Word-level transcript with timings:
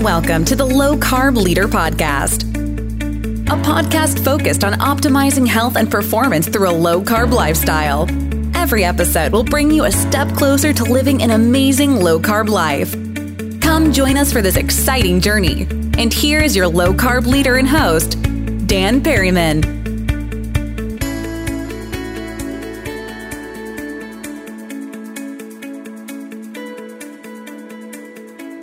Welcome 0.00 0.46
to 0.46 0.56
the 0.56 0.64
Low 0.64 0.96
Carb 0.96 1.36
Leader 1.36 1.68
Podcast, 1.68 2.44
a 3.48 3.56
podcast 3.62 4.24
focused 4.24 4.64
on 4.64 4.72
optimizing 4.80 5.46
health 5.46 5.76
and 5.76 5.90
performance 5.90 6.48
through 6.48 6.70
a 6.70 6.72
low 6.72 7.02
carb 7.02 7.32
lifestyle. 7.32 8.08
Every 8.56 8.82
episode 8.82 9.30
will 9.30 9.44
bring 9.44 9.70
you 9.70 9.84
a 9.84 9.92
step 9.92 10.34
closer 10.38 10.72
to 10.72 10.84
living 10.84 11.22
an 11.22 11.32
amazing 11.32 11.96
low 11.96 12.18
carb 12.18 12.48
life. 12.48 12.92
Come 13.60 13.92
join 13.92 14.16
us 14.16 14.32
for 14.32 14.40
this 14.40 14.56
exciting 14.56 15.20
journey. 15.20 15.66
And 15.98 16.10
here 16.10 16.40
is 16.40 16.56
your 16.56 16.66
low 16.66 16.94
carb 16.94 17.26
leader 17.26 17.56
and 17.56 17.68
host, 17.68 18.16
Dan 18.66 19.02
Perryman. 19.02 19.79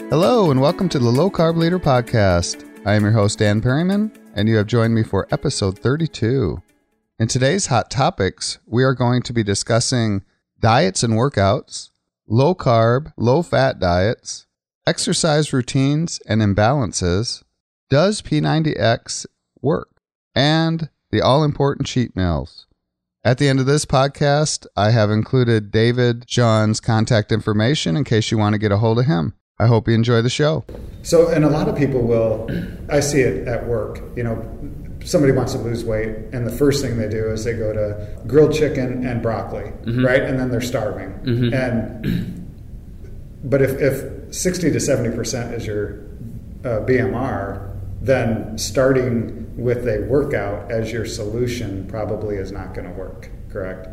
Hello, 0.10 0.52
and 0.52 0.62
welcome 0.62 0.88
to 0.88 1.00
the 1.00 1.10
Low 1.10 1.30
Carb 1.30 1.58
Leader 1.58 1.80
Podcast. 1.80 2.66
I 2.86 2.94
am 2.94 3.04
your 3.04 3.12
host, 3.12 3.40
Dan 3.40 3.60
Perryman, 3.60 4.18
and 4.36 4.48
you 4.48 4.56
have 4.56 4.66
joined 4.66 4.96
me 4.96 5.04
for 5.04 5.28
episode 5.32 5.78
32. 5.80 6.62
In 7.20 7.28
today's 7.28 7.66
Hot 7.66 7.92
Topics, 7.92 8.58
we 8.66 8.86
are 8.86 8.94
going 8.94 9.22
to 9.24 9.34
be 9.34 9.44
discussing 9.44 10.24
diets 10.62 11.04
and 11.04 11.16
workouts, 11.16 11.90
low 12.26 12.56
carb, 12.56 13.12
low 13.18 13.42
fat 13.42 13.82
diets, 13.82 14.48
exercise 14.88 15.52
routines 15.52 16.22
and 16.26 16.42
imbalances, 16.42 17.44
does 17.90 18.22
P90X 18.22 19.26
work, 19.62 20.00
and 20.34 20.90
the 21.12 21.20
all 21.20 21.44
important 21.44 21.86
cheat 21.86 22.16
meals. 22.16 22.66
At 23.26 23.40
the 23.40 23.50
end 23.50 23.60
of 23.60 23.66
this 23.66 23.86
podcast, 23.86 24.68
I 24.78 24.92
have 24.92 25.12
included 25.12 25.70
David 25.70 26.24
Sean's 26.30 26.80
contact 26.80 27.34
information 27.34 27.98
in 27.98 28.06
case 28.06 28.32
you 28.32 28.38
want 28.38 28.54
to 28.54 28.60
get 28.60 28.72
a 28.72 28.78
hold 28.78 29.00
of 29.00 29.06
him. 29.06 29.34
I 29.60 29.68
hope 29.68 29.88
you 29.88 29.96
enjoy 29.96 30.22
the 30.22 30.30
show. 30.30 30.66
So, 31.02 31.30
and 31.30 31.44
a 31.44 31.50
lot 31.50 31.68
of 31.68 31.76
people 31.76 32.02
will, 32.02 32.50
I 32.90 33.00
see 33.00 33.22
it 33.22 33.48
at 33.48 33.66
work, 33.66 34.02
you 34.16 34.24
know, 34.24 34.44
somebody 35.04 35.32
wants 35.32 35.54
to 35.54 35.60
lose 35.60 35.84
weight, 35.84 36.10
and 36.34 36.46
the 36.46 36.52
first 36.52 36.84
thing 36.84 36.98
they 36.98 37.10
do 37.10 37.30
is 37.32 37.44
they 37.44 37.54
go 37.54 37.74
to 37.74 38.22
grilled 38.28 38.54
chicken 38.54 39.06
and 39.06 39.22
broccoli, 39.22 39.64
mm-hmm. 39.64 40.06
right? 40.06 40.22
And 40.22 40.38
then 40.40 40.52
they're 40.52 40.62
starving. 40.62 41.14
Mm-hmm. 41.24 41.54
And, 41.54 42.50
but 43.44 43.62
if, 43.62 43.80
if 43.80 44.36
60 44.36 44.72
to 44.72 44.78
70% 44.78 45.54
is 45.54 45.66
your 45.66 46.02
uh, 46.64 46.86
BMR, 46.86 47.76
then 48.02 48.58
starting 48.58 49.56
with 49.58 49.88
a 49.88 50.06
workout 50.08 50.70
as 50.72 50.92
your 50.92 51.06
solution 51.06 51.88
probably 51.88 52.36
is 52.36 52.52
not 52.52 52.74
going 52.74 52.88
to 52.88 52.94
work, 52.94 53.30
correct? 53.50 53.88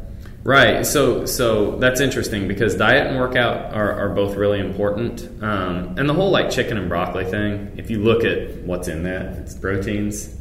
Right. 0.44 0.84
So 0.84 1.24
so 1.24 1.76
that's 1.76 2.02
interesting 2.02 2.46
because 2.48 2.76
diet 2.76 3.06
and 3.06 3.18
workout 3.18 3.72
are, 3.72 3.92
are 3.92 4.08
both 4.10 4.36
really 4.36 4.60
important. 4.60 5.22
Um, 5.42 5.96
and 5.96 6.06
the 6.06 6.12
whole 6.12 6.30
like 6.30 6.50
chicken 6.50 6.76
and 6.76 6.86
broccoli 6.86 7.24
thing, 7.24 7.72
if 7.78 7.90
you 7.90 8.02
look 8.02 8.24
at 8.24 8.58
what's 8.58 8.88
in 8.88 9.04
that, 9.04 9.38
it's 9.38 9.54
proteins, 9.54 10.36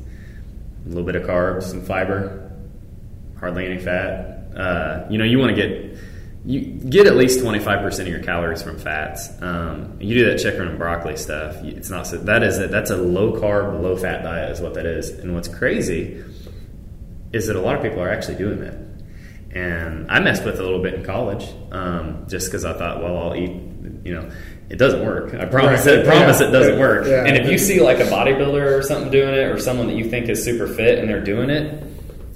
a 0.85 0.89
little 0.89 1.05
bit 1.05 1.15
of 1.15 1.23
carbs, 1.23 1.63
some 1.63 1.81
fiber, 1.81 2.51
hardly 3.39 3.65
any 3.65 3.79
fat. 3.79 4.51
Uh, 4.53 5.07
you 5.09 5.17
know, 5.17 5.23
you 5.23 5.39
want 5.39 5.55
to 5.55 5.55
get 5.55 5.97
you 6.45 6.59
get 6.65 7.07
at 7.07 7.15
least 7.15 7.39
25% 7.39 7.99
of 8.01 8.07
your 8.09 8.21
calories 8.21 8.61
from 8.61 8.77
fats. 8.77 9.29
Um, 9.41 9.95
you 10.01 10.15
do 10.19 10.25
that 10.31 10.39
chicken 10.39 10.67
and 10.67 10.77
broccoli 10.77 11.15
stuff. 11.15 11.63
It's 11.63 11.89
not 11.89 12.07
so, 12.07 12.17
that 12.17 12.43
is 12.43 12.59
a, 12.59 12.67
that's 12.67 12.91
a 12.91 12.97
low 12.97 13.39
carb, 13.39 13.81
low 13.81 13.95
fat 13.95 14.23
diet 14.23 14.51
is 14.51 14.59
what 14.59 14.73
that 14.73 14.85
is. 14.85 15.11
And 15.11 15.33
what's 15.33 15.47
crazy 15.47 16.21
is 17.31 17.47
that 17.47 17.55
a 17.55 17.61
lot 17.61 17.77
of 17.77 17.81
people 17.81 18.01
are 18.01 18.11
actually 18.11 18.35
doing 18.35 18.59
that 18.59 18.82
and 19.53 20.09
I 20.09 20.19
messed 20.19 20.43
with 20.45 20.55
it 20.55 20.59
a 20.59 20.63
little 20.63 20.81
bit 20.81 20.95
in 20.95 21.05
college, 21.05 21.47
um, 21.71 22.25
just 22.27 22.47
because 22.47 22.65
I 22.65 22.73
thought, 22.73 23.01
well, 23.01 23.17
I'll 23.17 23.35
eat. 23.35 23.51
You 24.03 24.15
know, 24.15 24.31
it 24.69 24.77
doesn't 24.77 25.05
work. 25.05 25.33
I 25.33 25.45
promise. 25.45 25.85
Right. 25.85 25.99
It, 25.99 26.05
promise 26.05 26.41
yeah. 26.41 26.47
it 26.47 26.51
doesn't 26.51 26.79
work. 26.79 27.05
Yeah. 27.05 27.25
And 27.25 27.37
if 27.37 27.49
you 27.49 27.57
see 27.57 27.81
like 27.81 27.99
a 27.99 28.05
bodybuilder 28.05 28.77
or 28.77 28.81
something 28.81 29.11
doing 29.11 29.33
it, 29.33 29.49
or 29.49 29.59
someone 29.59 29.87
that 29.87 29.95
you 29.95 30.09
think 30.09 30.29
is 30.29 30.43
super 30.43 30.67
fit 30.67 30.99
and 30.99 31.07
they're 31.07 31.23
doing 31.23 31.49
it, 31.49 31.83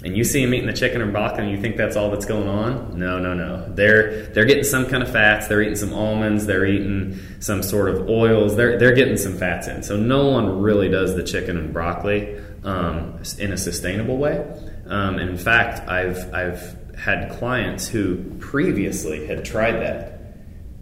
and 0.03 0.15
you 0.15 0.23
see 0.23 0.45
them 0.45 0.53
eating 0.53 0.67
the 0.67 0.73
chicken 0.73 1.01
or 1.01 1.11
broccoli, 1.11 1.43
and 1.43 1.51
you 1.51 1.59
think 1.59 1.75
that's 1.75 1.95
all 1.95 2.11
that's 2.11 2.25
going 2.25 2.47
on, 2.47 2.97
no, 2.97 3.17
no, 3.19 3.33
no. 3.33 3.67
They're 3.73 4.27
they're 4.27 4.45
getting 4.45 4.63
some 4.63 4.85
kind 4.85 5.01
of 5.01 5.11
fats. 5.11 5.47
They're 5.47 5.61
eating 5.61 5.75
some 5.75 5.93
almonds. 5.93 6.45
They're 6.45 6.65
eating 6.65 7.19
some 7.39 7.63
sort 7.63 7.89
of 7.89 8.07
oils. 8.07 8.55
They're 8.55 8.77
they're 8.77 8.95
getting 8.95 9.17
some 9.17 9.35
fats 9.37 9.67
in. 9.67 9.83
So 9.83 9.97
no 9.97 10.27
one 10.27 10.61
really 10.61 10.89
does 10.89 11.15
the 11.15 11.23
chicken 11.23 11.57
and 11.57 11.73
broccoli 11.73 12.39
um, 12.63 13.19
in 13.39 13.51
a 13.51 13.57
sustainable 13.57 14.17
way. 14.17 14.45
Um, 14.85 15.17
and 15.17 15.29
in 15.29 15.37
fact, 15.37 15.89
I've 15.89 16.33
I've 16.33 16.76
had 16.97 17.31
clients 17.37 17.87
who 17.87 18.23
previously 18.39 19.25
had 19.27 19.45
tried 19.45 19.73
that. 19.73 20.19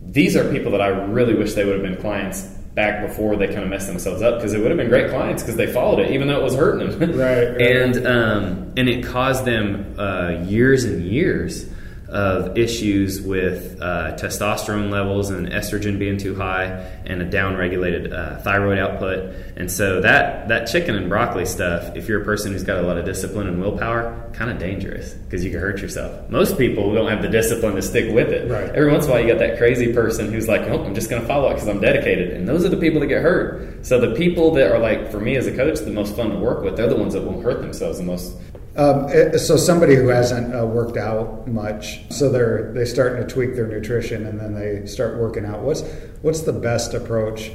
These 0.02 0.36
are 0.36 0.50
people 0.52 0.72
that 0.72 0.82
I 0.82 0.88
really 0.88 1.36
wish 1.36 1.54
they 1.54 1.66
would 1.66 1.74
have 1.74 1.84
been 1.84 2.02
clients 2.02 2.44
back 2.74 3.08
before 3.08 3.38
they 3.38 3.48
kind 3.48 3.60
of 3.60 3.70
messed 3.70 3.88
themselves 3.88 4.22
up 4.22 4.36
because 4.36 4.54
it 4.54 4.60
would 4.60 4.70
have 4.70 4.78
been 4.78 4.90
great 4.90 5.10
clients 5.10 5.42
because 5.42 5.56
they 5.56 5.72
followed 5.72 6.00
it 6.00 6.12
even 6.12 6.28
though 6.28 6.40
it 6.40 6.44
was 6.44 6.56
hurting 6.56 7.00
them. 7.00 7.18
right, 7.18 7.50
right. 7.50 7.62
And 7.62 8.08
um, 8.08 8.74
and 8.78 8.90
it 8.90 9.06
caused 9.06 9.46
them 9.46 9.96
uh, 9.98 10.44
years 10.46 10.84
and 10.84 11.06
years 11.06 11.70
of 12.08 12.58
issues 12.58 13.22
with 13.22 13.82
uh, 13.82 14.16
testosterone 14.16 14.92
levels 14.92 15.32
and 15.32 15.48
estrogen 15.48 15.98
being 15.98 16.18
too 16.18 16.36
high 16.36 16.66
and 17.06 17.22
a 17.22 17.26
downregulated 17.26 18.14
uh, 18.14 18.40
thyroid 18.42 18.78
output. 18.78 19.34
And 19.56 19.72
so 19.72 20.02
that 20.02 20.48
that 20.50 20.66
chicken 20.66 20.96
and 20.96 21.10
broccoli 21.10 21.46
stuff, 21.46 21.96
if 21.96 22.08
you're 22.08 22.22
a 22.22 22.26
person 22.26 22.52
who's 22.52 22.64
got 22.64 22.78
a 22.78 22.88
lot 22.88 22.98
of 22.98 23.06
discipline 23.06 23.48
and 23.48 23.60
willpower, 23.60 24.30
kind 24.34 24.52
of 24.52 24.60
dangerous 24.60 25.14
because 25.14 25.44
you 25.44 25.52
can 25.52 25.60
hurt 25.60 25.82
yourself. 25.82 26.30
Most 26.30 26.58
people 26.58 26.94
don't 26.94 27.10
have 27.10 27.22
the 27.22 27.30
discipline 27.30 27.76
to 27.76 27.82
stick 27.82 28.14
with 28.14 28.30
it. 28.30 28.50
Right. 28.50 28.70
Every 28.70 28.92
once 28.92 29.06
in 29.06 29.12
a 29.12 29.14
while, 29.14 29.24
you 29.24 29.28
got 29.30 29.40
that 29.40 29.58
crazy 29.58 29.94
person 29.94 30.32
who's 30.32 30.48
like, 30.48 30.62
"Oh, 30.64 30.84
I'm 30.84 30.94
just 30.94 31.10
going 31.10 31.22
to 31.22 31.28
follow 31.28 31.50
it 31.50 31.56
because 31.56 31.68
I'm 31.68 31.82
dedicated," 31.82 32.32
and 32.32 32.48
those 32.48 32.66
are 32.66 32.70
the 32.70 32.78
people 32.78 33.00
that 33.00 33.08
get 33.08 33.22
hurt. 33.22 33.86
So 33.86 34.00
the 34.00 34.16
people 34.16 34.52
that 34.56 34.72
are 34.72 34.80
like, 34.80 35.12
for 35.12 35.20
me 35.20 35.36
as 35.36 35.48
a 35.48 35.56
coach, 35.56 35.80
the 35.80 35.92
most 35.92 36.16
fun 36.16 36.30
to 36.30 36.38
work 36.38 36.64
with, 36.64 36.76
they're 36.78 36.90
the 36.90 36.96
ones 36.96 37.14
that 37.14 37.24
won't 37.24 37.44
hurt 37.44 37.62
themselves 37.62 37.98
the 37.98 38.04
most 38.04 38.36
um, 38.78 39.08
eh, 39.10 39.38
so 39.38 39.56
somebody 39.56 39.96
who 39.96 40.10
hasn't 40.10 40.54
uh, 40.54 40.66
worked 40.66 40.98
out 40.98 41.48
much, 41.48 42.02
so 42.12 42.30
they're 42.30 42.74
they 42.74 42.84
starting 42.84 43.26
to 43.26 43.34
tweak 43.34 43.56
their 43.56 43.68
nutrition 43.68 44.26
and 44.26 44.40
then 44.40 44.54
they 44.54 44.86
start 44.86 45.18
working 45.18 45.46
out. 45.46 45.62
What's 45.62 45.84
what's 46.22 46.42
the 46.42 46.52
best 46.52 46.94
approach? 46.94 47.52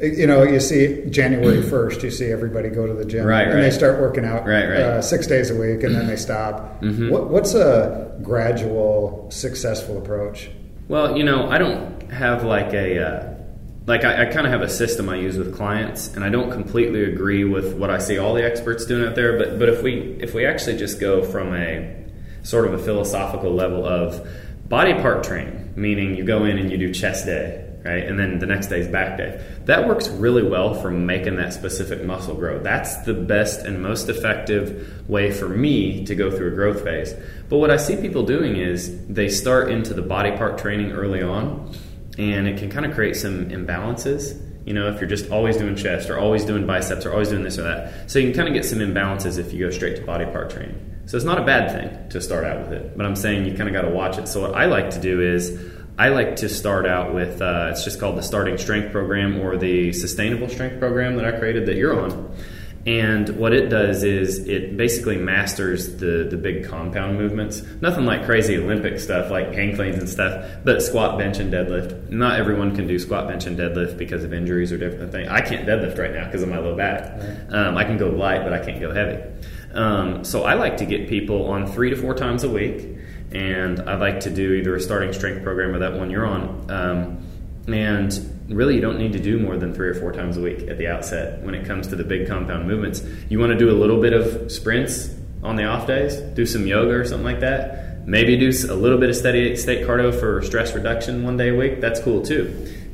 Eh, 0.00 0.06
you 0.16 0.26
know, 0.26 0.42
you 0.42 0.60
see 0.60 1.04
January 1.08 1.62
first, 1.70 2.02
you 2.02 2.10
see 2.10 2.30
everybody 2.30 2.68
go 2.68 2.86
to 2.86 2.92
the 2.92 3.06
gym, 3.06 3.24
right, 3.24 3.46
and 3.46 3.54
right. 3.54 3.62
they 3.62 3.70
start 3.70 4.00
working 4.00 4.26
out 4.26 4.46
right, 4.46 4.68
right. 4.68 4.80
Uh, 4.80 5.02
six 5.02 5.26
days 5.26 5.50
a 5.50 5.56
week, 5.56 5.82
and 5.82 5.94
then 5.94 6.06
they 6.06 6.16
stop. 6.16 6.68
Mm-hmm. 6.80 7.10
What, 7.10 7.28
what's 7.28 7.54
a 7.54 8.16
gradual, 8.22 9.30
successful 9.30 9.98
approach? 9.98 10.50
Well, 10.88 11.16
you 11.16 11.24
know, 11.24 11.48
I 11.48 11.58
don't 11.58 12.10
have 12.10 12.42
like 12.42 12.72
a. 12.72 13.06
Uh, 13.06 13.29
like 13.90 14.04
I, 14.04 14.22
I 14.22 14.26
kind 14.26 14.46
of 14.46 14.52
have 14.52 14.62
a 14.62 14.68
system 14.68 15.08
I 15.08 15.16
use 15.16 15.36
with 15.36 15.54
clients, 15.54 16.14
and 16.14 16.24
I 16.24 16.28
don't 16.28 16.52
completely 16.52 17.02
agree 17.04 17.42
with 17.42 17.74
what 17.74 17.90
I 17.90 17.98
see 17.98 18.18
all 18.18 18.34
the 18.34 18.44
experts 18.44 18.86
doing 18.86 19.06
out 19.06 19.16
there. 19.16 19.36
But 19.36 19.58
but 19.58 19.68
if 19.68 19.82
we 19.82 20.16
if 20.20 20.32
we 20.32 20.46
actually 20.46 20.76
just 20.76 21.00
go 21.00 21.24
from 21.24 21.52
a 21.54 22.06
sort 22.44 22.66
of 22.66 22.72
a 22.72 22.78
philosophical 22.78 23.52
level 23.52 23.84
of 23.84 24.26
body 24.68 24.94
part 24.94 25.24
training, 25.24 25.72
meaning 25.74 26.14
you 26.14 26.24
go 26.24 26.44
in 26.44 26.56
and 26.56 26.70
you 26.70 26.78
do 26.78 26.94
chest 26.94 27.26
day, 27.26 27.68
right, 27.84 28.04
and 28.04 28.16
then 28.16 28.38
the 28.38 28.46
next 28.46 28.68
day 28.68 28.78
is 28.78 28.86
back 28.86 29.18
day. 29.18 29.44
That 29.64 29.88
works 29.88 30.08
really 30.08 30.44
well 30.44 30.72
for 30.72 30.92
making 30.92 31.34
that 31.36 31.52
specific 31.52 32.04
muscle 32.04 32.36
grow. 32.36 32.60
That's 32.60 32.94
the 33.02 33.14
best 33.14 33.66
and 33.66 33.82
most 33.82 34.08
effective 34.08 35.08
way 35.08 35.32
for 35.32 35.48
me 35.48 36.04
to 36.04 36.14
go 36.14 36.30
through 36.30 36.52
a 36.52 36.54
growth 36.54 36.84
phase. 36.84 37.12
But 37.48 37.58
what 37.58 37.72
I 37.72 37.76
see 37.76 37.96
people 37.96 38.22
doing 38.22 38.54
is 38.54 39.04
they 39.08 39.28
start 39.28 39.68
into 39.68 39.94
the 39.94 40.02
body 40.02 40.30
part 40.36 40.58
training 40.58 40.92
early 40.92 41.22
on 41.22 41.74
and 42.20 42.46
it 42.46 42.58
can 42.58 42.70
kind 42.70 42.84
of 42.84 42.94
create 42.94 43.16
some 43.16 43.48
imbalances. 43.48 44.46
You 44.66 44.74
know, 44.74 44.92
if 44.92 45.00
you're 45.00 45.08
just 45.08 45.30
always 45.30 45.56
doing 45.56 45.74
chest 45.74 46.10
or 46.10 46.18
always 46.18 46.44
doing 46.44 46.66
biceps 46.66 47.06
or 47.06 47.12
always 47.12 47.30
doing 47.30 47.42
this 47.42 47.58
or 47.58 47.62
that. 47.62 48.10
So 48.10 48.18
you 48.18 48.26
can 48.28 48.36
kind 48.36 48.48
of 48.48 48.54
get 48.54 48.64
some 48.64 48.78
imbalances 48.78 49.38
if 49.38 49.52
you 49.52 49.64
go 49.64 49.70
straight 49.70 49.96
to 49.96 50.04
body 50.04 50.26
part 50.26 50.50
training. 50.50 50.98
So 51.06 51.16
it's 51.16 51.26
not 51.26 51.38
a 51.38 51.44
bad 51.44 51.72
thing 51.72 52.10
to 52.10 52.20
start 52.20 52.44
out 52.44 52.60
with 52.60 52.72
it, 52.72 52.96
but 52.96 53.06
I'm 53.06 53.16
saying 53.16 53.46
you 53.46 53.56
kind 53.56 53.68
of 53.68 53.72
got 53.72 53.82
to 53.82 53.90
watch 53.90 54.18
it. 54.18 54.28
So 54.28 54.42
what 54.42 54.54
I 54.54 54.66
like 54.66 54.90
to 54.90 55.00
do 55.00 55.20
is 55.20 55.58
I 55.98 56.10
like 56.10 56.36
to 56.36 56.48
start 56.48 56.86
out 56.86 57.14
with 57.14 57.42
uh, 57.42 57.70
it's 57.72 57.84
just 57.84 57.98
called 57.98 58.16
the 58.16 58.22
starting 58.22 58.58
strength 58.58 58.92
program 58.92 59.40
or 59.40 59.56
the 59.56 59.92
sustainable 59.92 60.48
strength 60.48 60.78
program 60.78 61.16
that 61.16 61.24
I 61.24 61.32
created 61.38 61.66
that 61.66 61.76
you're 61.76 61.98
on. 61.98 62.34
And 62.86 63.28
what 63.36 63.52
it 63.52 63.68
does 63.68 64.04
is 64.04 64.48
it 64.48 64.76
basically 64.76 65.18
masters 65.18 65.96
the, 65.96 66.26
the 66.30 66.38
big 66.38 66.64
compound 66.64 67.18
movements. 67.18 67.62
Nothing 67.82 68.06
like 68.06 68.24
crazy 68.24 68.56
Olympic 68.56 68.98
stuff 68.98 69.30
like 69.30 69.52
hang 69.52 69.76
cleans 69.76 69.98
and 69.98 70.08
stuff, 70.08 70.50
but 70.64 70.82
squat, 70.82 71.18
bench, 71.18 71.38
and 71.38 71.52
deadlift. 71.52 72.08
Not 72.08 72.40
everyone 72.40 72.74
can 72.74 72.86
do 72.86 72.98
squat, 72.98 73.28
bench, 73.28 73.44
and 73.46 73.58
deadlift 73.58 73.98
because 73.98 74.24
of 74.24 74.32
injuries 74.32 74.72
or 74.72 74.78
different 74.78 75.12
things. 75.12 75.28
I 75.28 75.42
can't 75.42 75.66
deadlift 75.66 75.98
right 75.98 76.12
now 76.12 76.24
because 76.24 76.42
of 76.42 76.48
my 76.48 76.58
low 76.58 76.74
back. 76.74 77.20
Um, 77.50 77.76
I 77.76 77.84
can 77.84 77.98
go 77.98 78.08
light, 78.08 78.44
but 78.44 78.54
I 78.54 78.64
can't 78.64 78.80
go 78.80 78.94
heavy. 78.94 79.22
Um, 79.74 80.24
so 80.24 80.44
I 80.44 80.54
like 80.54 80.78
to 80.78 80.86
get 80.86 81.08
people 81.08 81.50
on 81.50 81.66
three 81.66 81.90
to 81.90 81.96
four 81.96 82.14
times 82.14 82.44
a 82.44 82.50
week, 82.50 82.96
and 83.30 83.78
I 83.80 83.96
like 83.96 84.20
to 84.20 84.30
do 84.30 84.54
either 84.54 84.74
a 84.74 84.80
starting 84.80 85.12
strength 85.12 85.44
program 85.44 85.74
or 85.74 85.80
that 85.80 85.92
one 85.92 86.10
you're 86.10 86.26
on. 86.26 86.70
Um, 86.70 87.26
and 87.68 88.39
really, 88.50 88.74
you 88.74 88.80
don't 88.80 88.98
need 88.98 89.12
to 89.14 89.20
do 89.20 89.38
more 89.38 89.56
than 89.56 89.72
three 89.72 89.88
or 89.88 89.94
four 89.94 90.12
times 90.12 90.36
a 90.36 90.40
week 90.40 90.68
at 90.68 90.76
the 90.76 90.86
outset 90.86 91.42
when 91.42 91.54
it 91.54 91.64
comes 91.66 91.86
to 91.88 91.96
the 91.96 92.04
big 92.04 92.28
compound 92.28 92.66
movements. 92.68 93.02
You 93.28 93.38
want 93.38 93.52
to 93.52 93.58
do 93.58 93.70
a 93.70 93.78
little 93.78 94.00
bit 94.00 94.12
of 94.12 94.50
sprints 94.50 95.14
on 95.42 95.56
the 95.56 95.64
off 95.64 95.86
days, 95.86 96.16
do 96.16 96.44
some 96.44 96.66
yoga 96.66 96.92
or 96.92 97.04
something 97.04 97.24
like 97.24 97.40
that. 97.40 98.06
Maybe 98.06 98.36
do 98.36 98.48
a 98.68 98.74
little 98.74 98.98
bit 98.98 99.08
of 99.10 99.16
steady 99.16 99.56
state 99.56 99.86
cardio 99.86 100.18
for 100.18 100.42
stress 100.42 100.74
reduction 100.74 101.22
one 101.22 101.36
day 101.36 101.50
a 101.50 101.54
week. 101.54 101.80
That's 101.80 102.00
cool 102.00 102.22
too. 102.22 102.46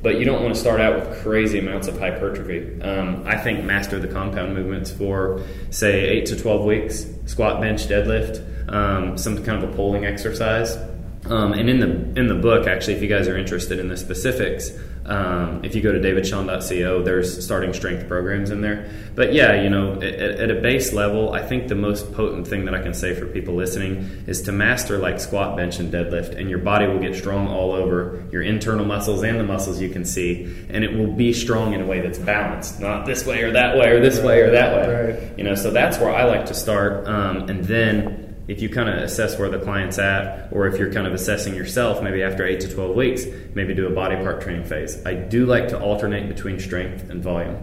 but 0.06 0.20
you 0.20 0.24
don't 0.24 0.40
want 0.40 0.54
to 0.54 0.60
start 0.60 0.80
out 0.80 0.94
with 0.94 1.20
crazy 1.22 1.58
amounts 1.58 1.88
of 1.88 1.98
hypertrophy. 1.98 2.80
Um, 2.80 3.24
I 3.26 3.36
think 3.36 3.64
master 3.64 3.98
the 3.98 4.06
compound 4.06 4.54
movements 4.54 4.88
for 4.88 5.42
say 5.70 6.08
eight 6.08 6.26
to 6.26 6.40
twelve 6.40 6.64
weeks: 6.64 7.06
squat, 7.24 7.60
bench, 7.60 7.88
deadlift, 7.88 8.72
um, 8.72 9.18
some 9.18 9.42
kind 9.42 9.64
of 9.64 9.70
a 9.70 9.74
pulling 9.74 10.04
exercise. 10.04 10.76
Um, 11.24 11.54
and 11.54 11.68
in 11.68 11.80
the 11.80 12.20
in 12.20 12.28
the 12.28 12.36
book, 12.36 12.68
actually, 12.68 12.94
if 12.94 13.02
you 13.02 13.08
guys 13.08 13.26
are 13.26 13.36
interested 13.36 13.80
in 13.80 13.88
the 13.88 13.96
specifics, 13.96 14.70
um, 15.06 15.64
if 15.64 15.74
you 15.74 15.82
go 15.82 15.92
to 15.92 16.00
davidsean.co, 16.00 17.02
there's 17.02 17.44
starting 17.44 17.72
strength 17.72 18.08
programs 18.08 18.50
in 18.50 18.60
there. 18.60 18.90
But 19.14 19.32
yeah, 19.32 19.62
you 19.62 19.70
know, 19.70 19.94
at, 19.94 20.02
at, 20.02 20.50
a 20.50 20.60
base 20.60 20.92
level, 20.92 21.32
I 21.32 21.46
think 21.46 21.68
the 21.68 21.76
most 21.76 22.12
potent 22.12 22.48
thing 22.48 22.64
that 22.64 22.74
I 22.74 22.82
can 22.82 22.92
say 22.92 23.14
for 23.14 23.24
people 23.26 23.54
listening 23.54 24.24
is 24.26 24.42
to 24.42 24.52
master 24.52 24.98
like 24.98 25.20
squat, 25.20 25.56
bench, 25.56 25.78
and 25.78 25.92
deadlift, 25.92 26.36
and 26.36 26.50
your 26.50 26.58
body 26.58 26.88
will 26.88 26.98
get 26.98 27.14
strong 27.14 27.46
all 27.46 27.72
over 27.72 28.24
your 28.32 28.42
internal 28.42 28.84
muscles 28.84 29.22
and 29.22 29.38
the 29.38 29.44
muscles 29.44 29.80
you 29.80 29.90
can 29.90 30.04
see, 30.04 30.52
and 30.68 30.82
it 30.82 30.92
will 30.92 31.12
be 31.12 31.32
strong 31.32 31.72
in 31.72 31.80
a 31.80 31.86
way 31.86 32.00
that's 32.00 32.18
balanced, 32.18 32.80
not 32.80 33.06
this 33.06 33.24
way 33.24 33.42
or 33.42 33.52
that 33.52 33.76
way 33.76 33.90
or 33.90 34.00
this 34.00 34.20
way 34.20 34.40
or 34.40 34.50
that 34.50 34.74
way. 34.74 35.12
Right. 35.12 35.38
You 35.38 35.44
know, 35.44 35.54
so 35.54 35.70
that's 35.70 35.98
where 35.98 36.14
I 36.14 36.24
like 36.24 36.46
to 36.46 36.54
start, 36.54 37.06
um, 37.06 37.48
and 37.48 37.64
then 37.64 38.25
if 38.48 38.62
you 38.62 38.68
kind 38.68 38.88
of 38.88 38.96
assess 38.96 39.38
where 39.38 39.48
the 39.48 39.58
client's 39.58 39.98
at, 39.98 40.52
or 40.52 40.66
if 40.66 40.78
you're 40.78 40.92
kind 40.92 41.06
of 41.06 41.12
assessing 41.12 41.54
yourself, 41.54 42.02
maybe 42.02 42.22
after 42.22 42.46
eight 42.46 42.60
to 42.60 42.72
12 42.72 42.94
weeks, 42.94 43.24
maybe 43.54 43.74
do 43.74 43.86
a 43.86 43.90
body 43.90 44.16
part 44.16 44.40
training 44.40 44.64
phase. 44.64 45.04
I 45.04 45.14
do 45.14 45.46
like 45.46 45.68
to 45.68 45.80
alternate 45.80 46.28
between 46.28 46.60
strength 46.60 47.10
and 47.10 47.22
volume. 47.22 47.58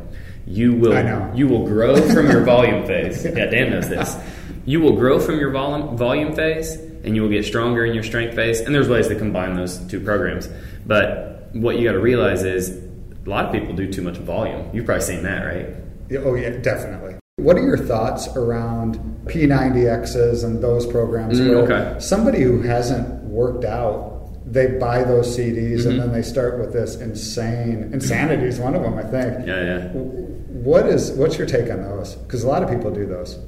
You 0.45 0.73
will 0.73 1.35
you 1.35 1.47
will 1.47 1.65
grow 1.65 1.95
from 2.09 2.29
your 2.29 2.43
volume 2.43 2.85
phase. 2.85 3.23
Yeah, 3.33 3.45
Dan 3.45 3.71
knows 3.71 3.89
this. 3.89 4.15
You 4.65 4.81
will 4.81 4.97
grow 4.97 5.19
from 5.19 5.39
your 5.39 5.51
volume 5.51 5.97
volume 5.97 6.35
phase, 6.35 6.75
and 6.75 7.15
you 7.15 7.21
will 7.21 7.29
get 7.29 7.45
stronger 7.45 7.85
in 7.85 7.93
your 7.93 8.03
strength 8.03 8.35
phase. 8.35 8.59
And 8.59 8.75
there's 8.75 8.89
ways 8.89 9.07
to 9.07 9.15
combine 9.15 9.55
those 9.55 9.77
two 9.87 10.01
programs. 10.01 10.49
But 10.85 11.49
what 11.53 11.79
you 11.79 11.87
got 11.87 11.93
to 11.93 11.99
realize 11.99 12.43
is 12.43 12.69
a 13.25 13.29
lot 13.29 13.45
of 13.45 13.53
people 13.53 13.73
do 13.73 13.91
too 13.91 14.01
much 14.01 14.17
volume. 14.17 14.69
You've 14.73 14.85
probably 14.85 15.05
seen 15.05 15.23
that, 15.23 15.43
right? 15.43 15.75
Oh 16.23 16.35
yeah, 16.35 16.49
definitely. 16.49 17.12
What 17.37 17.57
are 17.57 17.63
your 17.63 17.79
thoughts 17.79 18.27
around 18.35 18.97
P90Xs 19.25 20.43
and 20.43 20.61
those 20.61 20.85
programs 20.85 21.39
mm, 21.39 21.63
okay. 21.63 21.99
somebody 21.99 22.43
who 22.43 22.61
hasn't 22.61 23.23
worked 23.23 23.65
out, 23.65 24.29
they 24.45 24.67
buy 24.67 25.03
those 25.03 25.35
CDs 25.35 25.79
mm-hmm. 25.79 25.89
and 25.89 25.99
then 25.99 26.11
they 26.11 26.21
start 26.21 26.59
with 26.59 26.73
this 26.73 26.95
insane 26.97 27.89
insanity 27.91 28.43
is 28.43 28.59
one 28.59 28.75
of 28.75 28.83
them, 28.83 28.99
I 28.99 29.01
think. 29.01 29.47
Yeah, 29.47 29.63
yeah. 29.63 29.87
What 29.89 30.85
is 30.85 31.09
what's 31.13 31.39
your 31.39 31.47
take 31.47 31.71
on 31.71 31.81
those? 31.81 32.13
Because 32.13 32.43
a 32.43 32.47
lot 32.47 32.61
of 32.61 32.69
people 32.69 32.91
do 32.91 33.07
those. 33.07 33.39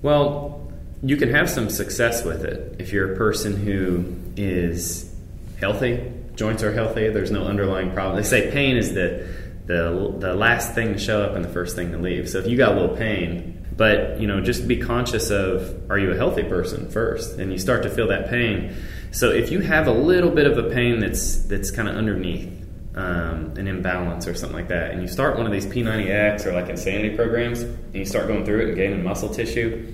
Well, 0.00 0.72
you 1.02 1.18
can 1.18 1.28
have 1.28 1.50
some 1.50 1.68
success 1.68 2.24
with 2.24 2.46
it 2.46 2.76
if 2.78 2.94
you're 2.94 3.12
a 3.12 3.16
person 3.18 3.54
who 3.54 4.06
is 4.38 5.14
healthy, 5.60 6.10
joints 6.34 6.62
are 6.62 6.72
healthy, 6.72 7.10
there's 7.10 7.30
no 7.30 7.44
underlying 7.44 7.92
problem. 7.92 8.16
They 8.16 8.26
say 8.26 8.50
pain 8.50 8.78
is 8.78 8.94
the 8.94 9.28
the 9.68 10.14
the 10.18 10.34
last 10.34 10.74
thing 10.74 10.94
to 10.94 10.98
show 10.98 11.22
up 11.22 11.36
and 11.36 11.44
the 11.44 11.48
first 11.50 11.76
thing 11.76 11.92
to 11.92 11.98
leave. 11.98 12.28
So 12.28 12.38
if 12.38 12.46
you 12.46 12.56
got 12.56 12.72
a 12.72 12.80
little 12.80 12.96
pain, 12.96 13.66
but 13.76 14.18
you 14.18 14.26
know, 14.26 14.40
just 14.40 14.66
be 14.66 14.78
conscious 14.78 15.30
of 15.30 15.90
are 15.90 15.98
you 15.98 16.10
a 16.10 16.16
healthy 16.16 16.42
person 16.42 16.90
first, 16.90 17.38
and 17.38 17.52
you 17.52 17.58
start 17.58 17.82
to 17.82 17.90
feel 17.90 18.08
that 18.08 18.30
pain. 18.30 18.74
So 19.12 19.30
if 19.30 19.52
you 19.52 19.60
have 19.60 19.86
a 19.86 19.92
little 19.92 20.30
bit 20.30 20.46
of 20.46 20.56
a 20.56 20.70
pain 20.70 21.00
that's 21.00 21.44
that's 21.44 21.70
kind 21.70 21.86
of 21.86 21.96
underneath 21.96 22.50
um, 22.94 23.52
an 23.58 23.68
imbalance 23.68 24.26
or 24.26 24.34
something 24.34 24.56
like 24.56 24.68
that, 24.68 24.92
and 24.92 25.02
you 25.02 25.06
start 25.06 25.36
one 25.36 25.44
of 25.44 25.52
these 25.52 25.66
P90X 25.66 26.46
or 26.46 26.54
like 26.54 26.70
insanity 26.70 27.14
programs, 27.14 27.60
and 27.60 27.94
you 27.94 28.06
start 28.06 28.26
going 28.26 28.46
through 28.46 28.60
it 28.60 28.68
and 28.68 28.76
gaining 28.76 29.04
muscle 29.04 29.28
tissue, 29.28 29.86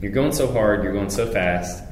you're 0.00 0.12
going 0.12 0.32
so 0.32 0.50
hard, 0.50 0.82
you're 0.82 0.94
going 0.94 1.10
so 1.10 1.30
fast, 1.30 1.84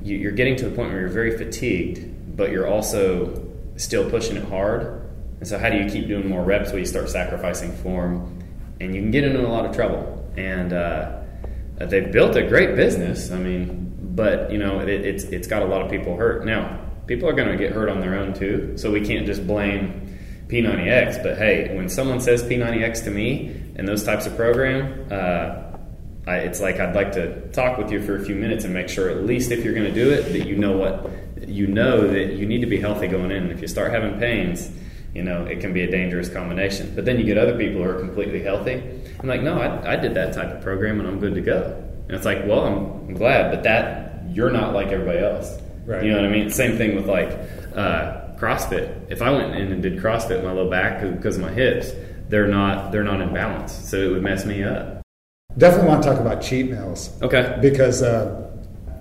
you, 0.00 0.16
you're 0.16 0.30
getting 0.30 0.54
to 0.56 0.68
the 0.68 0.76
point 0.76 0.92
where 0.92 1.00
you're 1.00 1.08
very 1.08 1.36
fatigued, 1.36 2.36
but 2.36 2.52
you're 2.52 2.68
also 2.68 3.48
still 3.76 4.08
pushing 4.08 4.36
it 4.36 4.44
hard 4.44 5.01
and 5.42 5.48
so, 5.48 5.58
how 5.58 5.70
do 5.70 5.76
you 5.76 5.90
keep 5.90 6.06
doing 6.06 6.28
more 6.28 6.44
reps 6.44 6.70
where 6.70 6.78
you 6.78 6.86
start 6.86 7.10
sacrificing 7.10 7.72
form? 7.78 8.44
And 8.78 8.94
you 8.94 9.00
can 9.00 9.10
get 9.10 9.24
into 9.24 9.44
a 9.44 9.50
lot 9.50 9.66
of 9.66 9.74
trouble. 9.74 10.32
And 10.36 10.72
uh, 10.72 11.18
they've 11.78 12.12
built 12.12 12.36
a 12.36 12.46
great 12.46 12.76
business. 12.76 13.32
I 13.32 13.38
mean, 13.38 13.92
but 14.14 14.52
you 14.52 14.58
know, 14.58 14.78
it, 14.78 14.88
it's 14.88 15.24
it's 15.24 15.48
got 15.48 15.62
a 15.62 15.64
lot 15.64 15.82
of 15.82 15.90
people 15.90 16.16
hurt. 16.16 16.46
Now, 16.46 16.78
people 17.08 17.28
are 17.28 17.32
going 17.32 17.48
to 17.48 17.56
get 17.56 17.72
hurt 17.72 17.88
on 17.88 17.98
their 17.98 18.14
own 18.14 18.34
too. 18.34 18.74
So 18.78 18.92
we 18.92 19.04
can't 19.04 19.26
just 19.26 19.44
blame 19.44 20.16
P90X. 20.46 21.24
But 21.24 21.38
hey, 21.38 21.74
when 21.74 21.88
someone 21.88 22.20
says 22.20 22.44
P90X 22.44 23.02
to 23.02 23.10
me 23.10 23.48
and 23.74 23.88
those 23.88 24.04
types 24.04 24.26
of 24.26 24.36
program, 24.36 25.08
uh, 25.10 25.76
I, 26.30 26.36
it's 26.36 26.60
like 26.60 26.78
I'd 26.78 26.94
like 26.94 27.10
to 27.14 27.48
talk 27.48 27.78
with 27.78 27.90
you 27.90 28.00
for 28.00 28.14
a 28.14 28.24
few 28.24 28.36
minutes 28.36 28.64
and 28.64 28.72
make 28.72 28.88
sure, 28.88 29.10
at 29.10 29.26
least 29.26 29.50
if 29.50 29.64
you're 29.64 29.74
going 29.74 29.92
to 29.92 30.04
do 30.04 30.08
it, 30.12 30.22
that 30.34 30.46
you 30.46 30.54
know 30.54 30.76
what 30.76 31.10
you 31.48 31.66
know 31.66 32.06
that 32.06 32.34
you 32.34 32.46
need 32.46 32.60
to 32.60 32.68
be 32.68 32.78
healthy 32.78 33.08
going 33.08 33.32
in. 33.32 33.42
And 33.42 33.50
if 33.50 33.60
you 33.60 33.66
start 33.66 33.90
having 33.90 34.20
pains, 34.20 34.70
you 35.14 35.22
know, 35.22 35.44
it 35.44 35.60
can 35.60 35.72
be 35.72 35.82
a 35.82 35.90
dangerous 35.90 36.28
combination. 36.28 36.92
But 36.94 37.04
then 37.04 37.18
you 37.18 37.24
get 37.24 37.38
other 37.38 37.56
people 37.56 37.82
who 37.82 37.88
are 37.88 37.98
completely 37.98 38.42
healthy. 38.42 38.82
I'm 39.20 39.28
like, 39.28 39.42
no, 39.42 39.58
I, 39.58 39.92
I 39.92 39.96
did 39.96 40.14
that 40.14 40.32
type 40.32 40.48
of 40.48 40.62
program 40.62 41.00
and 41.00 41.08
I'm 41.08 41.20
good 41.20 41.34
to 41.34 41.40
go. 41.40 41.76
And 42.08 42.16
it's 42.16 42.24
like, 42.24 42.46
well, 42.46 42.64
I'm, 42.64 43.08
I'm 43.08 43.14
glad, 43.14 43.50
but 43.50 43.62
that 43.64 44.24
you're 44.30 44.50
not 44.50 44.72
like 44.74 44.88
everybody 44.88 45.18
else. 45.18 45.58
Right. 45.84 46.04
You 46.04 46.12
know 46.12 46.22
what 46.22 46.26
I 46.26 46.32
mean? 46.32 46.50
Same 46.50 46.76
thing 46.76 46.94
with 46.94 47.06
like 47.06 47.30
uh, 47.74 48.34
CrossFit. 48.36 49.10
If 49.10 49.20
I 49.20 49.30
went 49.30 49.54
in 49.54 49.72
and 49.72 49.82
did 49.82 49.98
CrossFit 49.98 50.42
my 50.42 50.52
low 50.52 50.70
back 50.70 51.00
because 51.00 51.36
of 51.36 51.42
my 51.42 51.52
hips, 51.52 51.92
they're 52.28 52.48
not 52.48 52.92
they're 52.92 53.04
not 53.04 53.20
in 53.20 53.34
balance, 53.34 53.72
so 53.72 53.96
it 53.98 54.10
would 54.10 54.22
mess 54.22 54.46
me 54.46 54.62
up. 54.62 55.02
Definitely 55.58 55.88
want 55.88 56.02
to 56.02 56.08
talk 56.08 56.20
about 56.20 56.40
cheat 56.40 56.70
meals. 56.70 57.20
Okay. 57.20 57.58
Because 57.60 58.02
uh, 58.02 58.50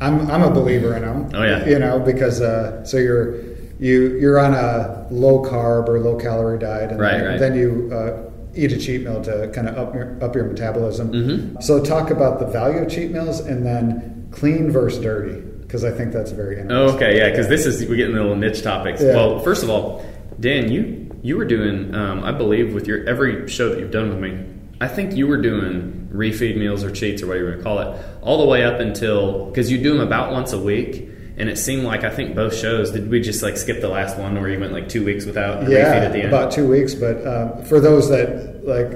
I'm 0.01 0.29
I'm 0.29 0.41
a 0.41 0.49
believer 0.49 0.95
in 0.95 1.03
them. 1.03 1.29
Oh 1.33 1.43
yeah. 1.43 1.65
You 1.65 1.79
know 1.79 1.99
because 1.99 2.41
uh, 2.41 2.83
so 2.83 2.97
you're 2.97 3.50
you 3.81 4.15
you're 4.19 4.39
on 4.39 4.53
a 4.53 5.07
low 5.09 5.43
carb 5.43 5.89
or 5.89 5.99
low 5.99 6.15
calorie 6.15 6.59
diet, 6.59 6.91
and 6.91 6.99
right, 6.99 7.17
then, 7.17 7.25
right. 7.25 7.39
then 7.39 7.55
you 7.55 7.89
uh, 7.91 8.29
eat 8.55 8.71
a 8.71 8.77
cheat 8.77 9.01
meal 9.01 9.21
to 9.23 9.51
kind 9.53 9.67
of 9.67 9.77
up 9.77 9.93
your, 9.95 10.23
up 10.23 10.35
your 10.35 10.45
metabolism. 10.45 11.11
Mm-hmm. 11.11 11.61
So 11.61 11.83
talk 11.83 12.11
about 12.11 12.39
the 12.39 12.45
value 12.45 12.79
of 12.79 12.89
cheat 12.89 13.11
meals, 13.11 13.39
and 13.39 13.65
then 13.65 14.29
clean 14.31 14.71
versus 14.71 15.03
dirty, 15.03 15.41
because 15.61 15.83
I 15.83 15.89
think 15.89 16.13
that's 16.13 16.31
very 16.31 16.59
interesting. 16.59 16.77
Oh, 16.77 16.95
okay, 16.95 17.17
yeah, 17.17 17.31
because 17.31 17.47
this 17.47 17.65
is 17.65 17.85
we 17.89 17.97
get 17.97 18.09
into 18.09 18.21
little 18.21 18.37
niche 18.37 18.61
topics. 18.61 19.01
Yeah. 19.01 19.15
Well, 19.15 19.39
first 19.39 19.63
of 19.63 19.69
all, 19.71 20.05
Dan, 20.39 20.71
you 20.71 21.09
you 21.23 21.35
were 21.35 21.45
doing, 21.45 21.93
um, 21.95 22.23
I 22.23 22.31
believe, 22.31 22.75
with 22.75 22.87
your 22.87 23.03
every 23.09 23.47
show 23.49 23.69
that 23.69 23.79
you've 23.79 23.91
done 23.91 24.09
with 24.09 24.19
me. 24.19 24.45
I 24.79 24.87
think 24.87 25.15
you 25.15 25.27
were 25.27 25.41
doing 25.41 26.09
refeed 26.13 26.57
meals 26.57 26.83
or 26.83 26.91
cheats 26.91 27.21
or 27.23 27.27
whatever 27.27 27.45
you 27.45 27.51
want 27.51 27.59
to 27.59 27.63
call 27.63 27.79
it, 27.79 28.05
all 28.21 28.37
the 28.39 28.47
way 28.47 28.63
up 28.63 28.79
until 28.79 29.45
because 29.45 29.71
you 29.71 29.81
do 29.81 29.93
them 29.93 30.05
about 30.05 30.31
once 30.31 30.53
a 30.53 30.59
week 30.59 31.10
and 31.37 31.49
it 31.49 31.57
seemed 31.57 31.83
like 31.83 32.03
I 32.03 32.09
think 32.09 32.35
both 32.35 32.55
shows 32.55 32.91
did 32.91 33.09
we 33.09 33.21
just 33.21 33.41
like 33.41 33.57
skip 33.57 33.81
the 33.81 33.89
last 33.89 34.17
one 34.17 34.39
where 34.39 34.49
you 34.49 34.59
went 34.59 34.73
like 34.73 34.89
two 34.89 35.05
weeks 35.05 35.25
without 35.25 35.69
yeah 35.69 35.95
at 35.95 36.11
the 36.11 36.19
end? 36.19 36.27
about 36.27 36.51
two 36.51 36.67
weeks. 36.67 36.93
But 36.93 37.25
uh, 37.25 37.63
for 37.63 37.79
those 37.79 38.09
that 38.09 38.65
like 38.65 38.91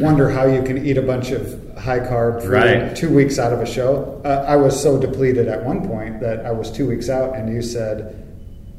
wonder 0.00 0.28
how 0.28 0.46
you 0.46 0.62
can 0.62 0.84
eat 0.84 0.98
a 0.98 1.02
bunch 1.02 1.30
of 1.30 1.76
high 1.78 2.00
carb 2.00 2.42
food 2.42 2.50
right. 2.50 2.96
two 2.96 3.14
weeks 3.14 3.38
out 3.38 3.52
of 3.52 3.60
a 3.60 3.66
show, 3.66 4.20
uh, 4.24 4.44
I 4.46 4.56
was 4.56 4.80
so 4.80 5.00
depleted 5.00 5.48
at 5.48 5.64
one 5.64 5.86
point 5.86 6.20
that 6.20 6.44
I 6.44 6.50
was 6.50 6.70
two 6.70 6.86
weeks 6.86 7.08
out, 7.08 7.34
and 7.34 7.52
you 7.52 7.62
said 7.62 8.24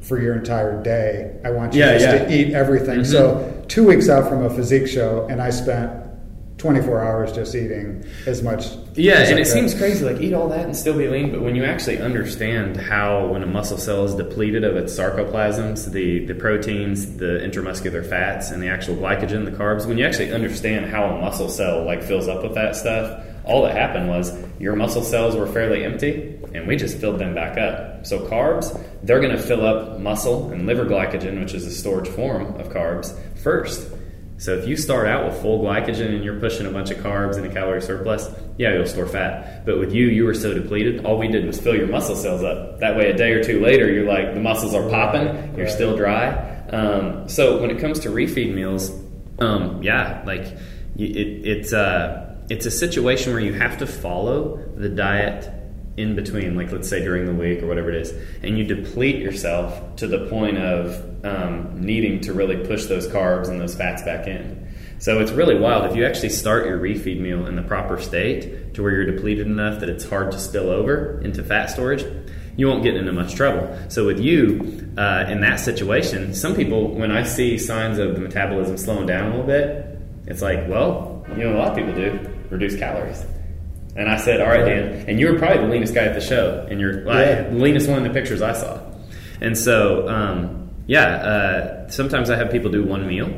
for 0.02 0.22
your 0.22 0.36
entire 0.36 0.82
day, 0.82 1.40
I 1.44 1.52
want 1.52 1.74
you 1.74 1.82
yeah, 1.82 1.98
just 1.98 2.06
yeah. 2.06 2.26
to 2.26 2.34
eat 2.34 2.54
everything. 2.54 3.00
Mm-hmm. 3.00 3.12
So 3.12 3.66
two 3.68 3.86
weeks 3.86 4.10
out 4.10 4.30
from 4.30 4.44
a 4.44 4.50
physique 4.50 4.88
show, 4.88 5.28
and 5.30 5.42
I 5.42 5.50
spent 5.50 5.92
24 6.58 7.02
hours 7.02 7.32
just 7.32 7.56
eating 7.56 8.04
as 8.26 8.42
much. 8.44 8.68
Yeah, 9.00 9.20
and 9.20 9.40
it 9.40 9.48
seems 9.48 9.74
crazy, 9.74 10.04
like 10.04 10.20
eat 10.20 10.34
all 10.34 10.50
that 10.50 10.66
and 10.66 10.76
still 10.76 10.98
be 10.98 11.08
lean. 11.08 11.32
But 11.32 11.42
when 11.42 11.56
you 11.56 11.64
actually 11.64 12.00
understand 12.02 12.78
how, 12.78 13.28
when 13.28 13.44
a 13.44 13.48
muscle 13.48 13.78
cell 13.78 14.04
is 14.04 14.14
depleted 14.14 14.64
of 14.64 14.76
its 14.76 14.94
sarcoplasms, 14.94 15.92
the, 15.92 16.26
the 16.26 16.36
proteins, 16.36 17.16
the 17.18 17.40
intramuscular 17.40 18.06
fats, 18.06 18.52
and 18.52 18.62
the 18.62 18.68
actual 18.68 18.96
glycogen, 18.96 19.46
the 19.46 19.52
carbs, 19.52 19.86
when 19.86 19.98
you 19.98 20.06
actually 20.06 20.34
understand 20.34 20.88
how 20.88 21.06
a 21.06 21.22
muscle 21.22 21.50
cell 21.50 21.86
like 21.86 22.04
fills 22.04 22.28
up 22.28 22.44
with 22.44 22.56
that 22.56 22.76
stuff, 22.76 23.26
all 23.46 23.64
that 23.64 23.76
happened 23.76 24.10
was 24.10 24.38
your 24.60 24.76
muscle 24.76 25.02
cells 25.02 25.36
were 25.36 25.48
fairly 25.48 25.84
empty, 25.86 26.38
and 26.54 26.68
we 26.68 26.76
just 26.76 26.98
filled 26.98 27.20
them 27.20 27.34
back 27.34 27.58
up. 27.58 28.06
So 28.06 28.28
carbs, 28.28 28.78
they're 29.04 29.22
going 29.22 29.36
to 29.36 29.42
fill 29.42 29.66
up 29.66 30.00
muscle 30.00 30.52
and 30.52 30.66
liver 30.66 30.86
glycogen, 30.86 31.40
which 31.40 31.54
is 31.54 31.66
a 31.66 31.72
storage 31.72 32.10
form 32.10 32.56
of 32.60 32.70
carbs, 32.70 33.18
first. 33.38 33.90
So 34.40 34.56
if 34.56 34.66
you 34.66 34.78
start 34.78 35.06
out 35.06 35.26
with 35.26 35.42
full 35.42 35.62
glycogen 35.62 36.16
and 36.16 36.24
you're 36.24 36.40
pushing 36.40 36.66
a 36.66 36.72
bunch 36.72 36.92
of 36.92 37.00
carbs 37.00 37.36
and 37.36 37.46
a 37.46 37.54
calorie 37.54 37.82
surplus, 37.82 38.30
yeah, 38.58 38.74
you'll 38.74 38.86
store 38.86 39.06
fat. 39.06 39.66
But 39.66 39.80
with 39.80 39.94
you, 39.94 40.08
you 40.08 40.24
were 40.24 40.34
so 40.34 40.54
depleted, 40.54 41.06
all 41.06 41.18
we 41.18 41.28
did 41.28 41.46
was 41.46 41.60
fill 41.60 41.76
your 41.76 41.88
muscle 41.88 42.16
cells 42.16 42.42
up. 42.42 42.80
That 42.80 42.96
way, 42.96 43.10
a 43.10 43.18
day 43.18 43.34
or 43.34 43.44
two 43.44 43.60
later, 43.60 43.92
you're 43.92 44.08
like 44.08 44.34
the 44.34 44.40
muscles 44.40 44.74
are 44.74 44.90
popping, 44.90 45.58
you're 45.58 45.68
still 45.68 45.98
dry. 45.98 46.30
Um, 46.70 47.28
so 47.28 47.62
when 47.62 47.70
it 47.70 47.80
comes 47.80 48.00
to 48.02 48.10
refeed 48.10 48.54
meals, 48.54 48.92
um, 49.40 49.84
yeah, 49.84 50.24
like 50.26 50.46
it, 50.96 51.46
it's 51.46 51.74
uh, 51.74 52.38
it's 52.50 52.66
a 52.66 52.72
situation 52.72 53.34
where 53.34 53.42
you 53.42 53.54
have 53.54 53.80
to 53.80 53.88
follow 53.88 54.64
the 54.78 54.88
diet 54.88 55.54
in 56.00 56.16
between, 56.16 56.56
like 56.56 56.72
let's 56.72 56.88
say 56.88 57.04
during 57.04 57.26
the 57.26 57.34
week 57.34 57.62
or 57.62 57.68
whatever 57.68 57.90
it 57.90 57.96
is, 57.96 58.14
and 58.42 58.58
you 58.58 58.64
deplete 58.64 59.18
yourself 59.18 59.98
to 59.98 60.08
the 60.08 60.28
point 60.28 60.58
of 60.58 61.26
um, 61.26 61.82
needing 61.82 62.22
to 62.22 62.34
really 62.34 62.66
push 62.66 62.86
those 62.86 63.08
carbs 63.08 63.50
and 63.50 63.60
those 63.60 63.76
fats 63.76 64.02
back 64.04 64.26
in. 64.26 64.68
So 65.00 65.20
it's 65.20 65.32
really 65.32 65.58
wild 65.58 65.90
if 65.90 65.96
you 65.96 66.06
actually 66.06 66.30
start 66.30 66.66
your 66.66 66.80
refeed 66.80 67.20
meal 67.20 67.46
in 67.48 67.56
the 67.56 67.62
proper 67.62 68.02
state 68.02 68.74
to 68.74 68.82
where 68.82 68.92
you're 68.92 69.06
depleted 69.06 69.48
enough 69.48 69.80
that 69.82 69.90
it's 69.90 70.08
hard 70.08 70.32
to 70.32 70.40
spill 70.40 70.70
over 70.70 71.22
into 71.22 71.44
fat 71.44 71.70
storage. 71.70 72.04
you 72.58 72.68
won't 72.68 72.84
get 72.84 72.96
into 72.98 73.14
much 73.14 73.36
trouble. 73.36 73.74
So 73.88 74.06
with 74.06 74.20
you, 74.20 74.92
uh, 74.98 75.26
in 75.30 75.40
that 75.42 75.62
situation, 75.62 76.34
some 76.34 76.56
people, 76.56 76.94
when 76.94 77.10
I 77.10 77.24
see 77.24 77.58
signs 77.58 77.98
of 77.98 78.16
the 78.16 78.20
metabolism 78.20 78.78
slowing 78.78 79.06
down 79.06 79.28
a 79.28 79.30
little 79.30 79.46
bit, 79.46 79.98
it's 80.28 80.42
like, 80.42 80.68
well, 80.68 81.26
you 81.30 81.44
know, 81.46 81.56
a 81.56 81.58
lot 81.58 81.70
of 81.70 81.78
people 81.78 81.94
do 81.94 82.20
reduce 82.50 82.78
calories. 82.78 83.24
And 83.96 84.10
I 84.10 84.18
said, 84.18 84.40
all 84.42 84.48
right, 84.48 84.66
Dan. 84.66 85.06
And 85.08 85.20
you 85.20 85.32
were 85.32 85.38
probably 85.40 85.66
the 85.66 85.72
leanest 85.72 85.94
guy 85.94 86.04
at 86.06 86.14
the 86.14 86.22
show, 86.22 86.66
and 86.70 86.80
you're 86.80 87.06
Yeah. 87.06 87.50
the 87.50 87.56
leanest 87.56 87.90
one 87.90 87.98
in 87.98 88.04
the 88.04 88.10
pictures 88.14 88.42
I 88.42 88.54
saw. 88.54 88.80
And 89.42 89.58
so, 89.58 90.08
um, 90.08 90.70
yeah, 90.88 91.06
uh, 91.06 91.90
sometimes 91.90 92.30
I 92.30 92.36
have 92.38 92.52
people 92.52 92.70
do 92.72 92.84
one 92.84 93.08
meal 93.08 93.30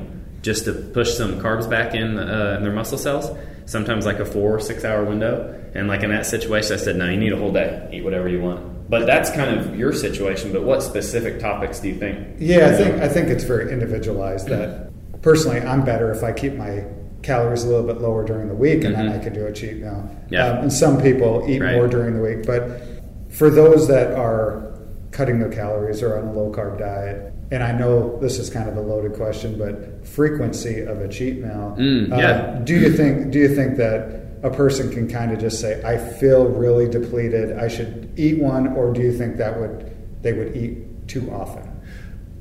just 0.42 0.66
to 0.66 0.74
push 0.74 1.14
some 1.14 1.40
carbs 1.40 1.70
back 1.70 1.94
in, 1.96 2.18
uh, 2.18 2.56
in 2.58 2.64
their 2.64 2.74
muscle 2.74 2.98
cells. 2.98 3.30
Sometimes 3.66 4.06
like 4.06 4.20
a 4.20 4.26
four 4.26 4.56
or 4.56 4.60
six 4.60 4.84
hour 4.84 5.04
window. 5.06 5.56
And 5.74 5.88
like 5.88 6.04
in 6.04 6.10
that 6.10 6.26
situation, 6.26 6.74
I 6.74 6.78
said, 6.78 6.96
no, 6.98 7.08
you 7.10 7.18
need 7.18 7.32
a 7.32 7.38
whole 7.38 7.54
day. 7.54 7.88
Eat 7.94 8.04
whatever 8.04 8.28
you 8.28 8.42
want. 8.42 8.90
But 8.90 9.06
that's 9.06 9.30
kind 9.32 9.58
of 9.58 9.78
your 9.80 9.94
situation. 9.94 10.52
But 10.52 10.64
what 10.64 10.84
specific 10.84 11.40
topics 11.40 11.80
do 11.80 11.88
you 11.88 11.96
think? 11.96 12.18
Yeah, 12.40 12.68
I 12.68 12.74
think 12.74 13.02
I 13.02 13.08
think 13.08 13.30
it's 13.30 13.46
very 13.46 13.72
individualized. 13.72 14.50
That 14.50 14.92
personally, 15.22 15.62
I'm 15.62 15.86
better 15.86 16.12
if 16.12 16.24
I 16.24 16.34
keep 16.34 16.56
my 16.56 16.84
calories 17.24 17.64
a 17.64 17.68
little 17.68 17.86
bit 17.86 18.02
lower 18.02 18.26
during 18.26 18.48
the 18.48 18.56
week, 18.56 18.84
and 18.84 18.96
then 18.96 19.10
I 19.10 19.20
can 19.20 19.34
do 19.34 19.46
a 19.46 19.52
cheat 19.52 19.78
meal. 19.78 19.92
Mm-hmm. 19.92 20.34
Yeah. 20.34 20.48
Um, 20.48 20.58
and 20.64 20.74
some 20.74 21.02
people 21.02 21.44
eat 21.48 21.62
Right. 21.62 21.76
more 21.76 21.88
during 21.88 22.16
the 22.16 22.22
week, 22.22 22.46
but 22.46 22.82
for 23.30 23.50
those 23.50 23.88
that 23.88 24.14
are 24.14 24.72
cutting 25.12 25.40
their 25.40 25.50
calories 25.52 26.02
or 26.02 26.18
on 26.18 26.28
a 26.28 26.34
low 26.34 26.52
carb 26.52 26.80
diet, 26.80 27.34
and 27.52 27.62
I 27.64 27.72
know 27.74 28.18
this 28.20 28.40
is 28.40 28.50
kind 28.50 28.70
of 28.70 28.78
a 28.78 28.82
loaded 28.82 29.14
question, 29.14 29.58
but 29.58 30.08
frequency 30.08 30.82
of 30.82 31.02
a 31.02 31.08
cheat 31.08 31.38
meal. 31.40 31.76
Mm, 31.78 32.12
uh, 32.12 32.16
yeah. 32.16 32.60
do 32.64 32.76
you 32.80 32.92
think? 32.94 33.32
Do 33.32 33.40
you 33.40 33.54
think 33.56 33.78
that? 33.78 34.20
A 34.44 34.50
person 34.50 34.90
can 34.92 35.08
kind 35.08 35.32
of 35.32 35.38
just 35.38 35.60
say, 35.60 35.80
"I 35.84 35.98
feel 36.00 36.46
really 36.48 36.90
depleted. 36.90 37.56
I 37.60 37.68
should 37.68 38.10
eat 38.16 38.42
one," 38.42 38.70
or 38.70 38.92
do 38.92 39.00
you 39.00 39.12
think 39.14 39.38
that 39.38 39.60
would 39.60 39.86
they 40.24 40.34
would 40.34 40.58
eat 40.58 41.08
too 41.08 41.30
often? 41.32 41.62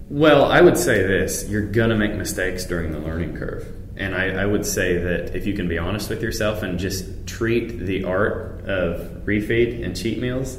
Well, 0.09 0.45
I 0.47 0.63
would 0.63 0.79
say 0.79 1.03
this 1.03 1.47
you're 1.51 1.61
going 1.67 1.91
to 1.91 1.97
make 1.97 2.15
mistakes 2.15 2.65
during 2.65 2.93
the 2.93 3.01
learning 3.01 3.37
curve. 3.37 3.67
And 3.97 4.15
I, 4.15 4.43
I 4.43 4.47
would 4.47 4.65
say 4.65 4.97
that 4.99 5.37
if 5.37 5.47
you 5.47 5.55
can 5.55 5.69
be 5.69 5.79
honest 5.79 6.09
with 6.09 6.23
yourself 6.23 6.63
and 6.63 6.79
just 6.79 7.27
treat 7.27 7.79
the 7.79 8.05
art 8.05 8.65
of 8.65 9.25
refeed 9.25 9.85
and 9.85 9.97
cheat 9.97 10.19
meals 10.19 10.59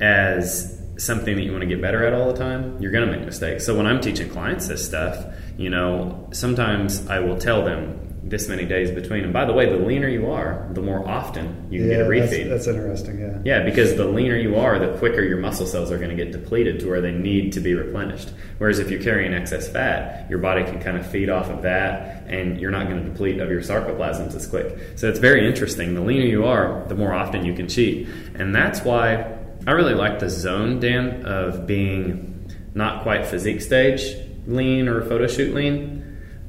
as 0.00 0.80
something 0.98 1.36
that 1.36 1.42
you 1.42 1.50
want 1.52 1.62
to 1.62 1.68
get 1.68 1.80
better 1.80 2.04
at 2.04 2.12
all 2.12 2.32
the 2.32 2.38
time, 2.38 2.80
you're 2.80 2.92
going 2.92 3.06
to 3.06 3.16
make 3.16 3.24
mistakes. 3.24 3.64
So 3.64 3.76
when 3.76 3.86
I'm 3.86 4.00
teaching 4.00 4.28
clients 4.28 4.68
this 4.68 4.84
stuff, 4.84 5.24
you 5.56 5.70
know, 5.70 6.28
sometimes 6.32 7.08
I 7.08 7.20
will 7.20 7.38
tell 7.38 7.64
them 7.64 8.11
this 8.24 8.48
many 8.48 8.64
days 8.64 8.90
between. 8.90 9.24
And 9.24 9.32
by 9.32 9.44
the 9.44 9.52
way, 9.52 9.68
the 9.68 9.84
leaner 9.84 10.08
you 10.08 10.30
are, 10.30 10.68
the 10.72 10.80
more 10.80 11.06
often 11.08 11.66
you 11.70 11.80
can 11.80 11.88
get 11.88 12.00
a 12.00 12.04
that's, 12.04 12.32
refeed. 12.32 12.48
that's 12.48 12.66
interesting. 12.66 13.20
Yeah. 13.20 13.38
Yeah, 13.44 13.64
because 13.64 13.96
the 13.96 14.04
leaner 14.04 14.36
you 14.36 14.56
are, 14.56 14.78
the 14.78 14.96
quicker 14.98 15.22
your 15.22 15.38
muscle 15.38 15.66
cells 15.66 15.90
are 15.90 15.98
going 15.98 16.16
to 16.16 16.16
get 16.16 16.32
depleted 16.32 16.80
to 16.80 16.88
where 16.88 17.00
they 17.00 17.10
need 17.10 17.52
to 17.54 17.60
be 17.60 17.74
replenished. 17.74 18.32
Whereas 18.58 18.78
if 18.78 18.90
you're 18.90 19.02
carrying 19.02 19.34
excess 19.34 19.68
fat, 19.68 20.30
your 20.30 20.38
body 20.38 20.62
can 20.64 20.80
kind 20.80 20.96
of 20.96 21.06
feed 21.06 21.30
off 21.30 21.50
of 21.50 21.62
that 21.62 22.26
and 22.28 22.60
you're 22.60 22.70
not 22.70 22.88
going 22.88 23.02
to 23.02 23.10
deplete 23.10 23.40
of 23.40 23.50
your 23.50 23.60
sarcoplasms 23.60 24.34
as 24.34 24.46
quick. 24.46 24.78
So 24.96 25.08
it's 25.08 25.18
very 25.18 25.46
interesting. 25.46 25.94
The 25.94 26.00
leaner 26.00 26.26
you 26.26 26.44
are, 26.46 26.84
the 26.86 26.94
more 26.94 27.12
often 27.12 27.44
you 27.44 27.54
can 27.54 27.68
cheat. 27.68 28.08
And 28.34 28.54
that's 28.54 28.82
why 28.82 29.36
I 29.66 29.72
really 29.72 29.94
like 29.94 30.20
the 30.20 30.30
zone, 30.30 30.78
Dan, 30.78 31.26
of 31.26 31.66
being 31.66 32.50
not 32.74 33.02
quite 33.02 33.26
physique 33.26 33.60
stage 33.60 34.16
lean 34.46 34.88
or 34.88 35.02
photo 35.02 35.26
shoot 35.26 35.54
lean 35.54 35.91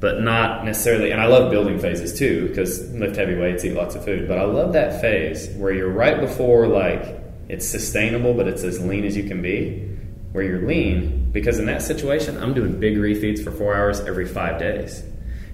but 0.04 0.20
not 0.20 0.66
necessarily. 0.66 1.12
And 1.12 1.18
I 1.18 1.24
love 1.28 1.50
building 1.50 1.78
phases 1.78 2.18
too 2.18 2.48
because 2.48 2.92
lift 2.92 3.16
heavy 3.16 3.36
weights, 3.36 3.64
eat 3.64 3.72
lots 3.72 3.94
of 3.94 4.04
food. 4.04 4.28
But 4.28 4.36
I 4.36 4.44
love 4.44 4.74
that 4.74 5.00
phase 5.00 5.48
where 5.56 5.72
you're 5.72 5.88
right 5.88 6.20
before 6.20 6.66
like 6.66 7.22
it's 7.48 7.66
sustainable, 7.66 8.34
but 8.34 8.46
it's 8.46 8.62
as 8.64 8.78
lean 8.84 9.06
as 9.06 9.16
you 9.16 9.24
can 9.24 9.40
be. 9.40 9.96
Where 10.32 10.44
you're 10.44 10.68
lean 10.68 11.30
because 11.32 11.58
in 11.58 11.64
that 11.66 11.80
situation, 11.80 12.36
I'm 12.36 12.52
doing 12.52 12.78
big 12.78 12.98
refeeds 12.98 13.42
for 13.42 13.50
four 13.50 13.74
hours 13.74 14.00
every 14.00 14.26
five 14.26 14.58
days, 14.58 15.02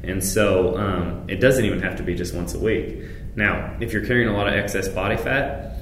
and 0.02 0.24
so 0.24 0.76
um, 0.76 1.26
it 1.28 1.36
doesn't 1.36 1.64
even 1.64 1.80
have 1.82 1.96
to 1.98 2.02
be 2.02 2.16
just 2.16 2.34
once 2.34 2.54
a 2.54 2.58
week. 2.58 3.04
Now, 3.36 3.76
if 3.78 3.92
you're 3.92 4.04
carrying 4.04 4.28
a 4.28 4.32
lot 4.32 4.48
of 4.48 4.54
excess 4.54 4.88
body 4.88 5.16
fat, 5.16 5.76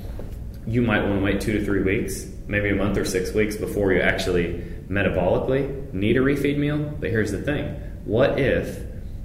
you 0.66 0.82
might 0.82 1.04
want 1.04 1.20
to 1.20 1.24
wait 1.24 1.40
two 1.40 1.52
to 1.58 1.64
three 1.64 1.82
weeks, 1.82 2.26
maybe 2.48 2.68
a 2.68 2.74
month 2.74 2.98
or 2.98 3.04
six 3.06 3.32
weeks 3.32 3.56
before 3.56 3.92
you 3.92 4.00
actually 4.00 4.62
metabolically 4.90 5.92
need 5.94 6.16
a 6.16 6.20
refeed 6.20 6.58
meal. 6.58 6.78
But 7.00 7.10
here's 7.10 7.30
the 7.30 7.40
thing 7.40 7.87
what 8.08 8.38
if 8.40 8.80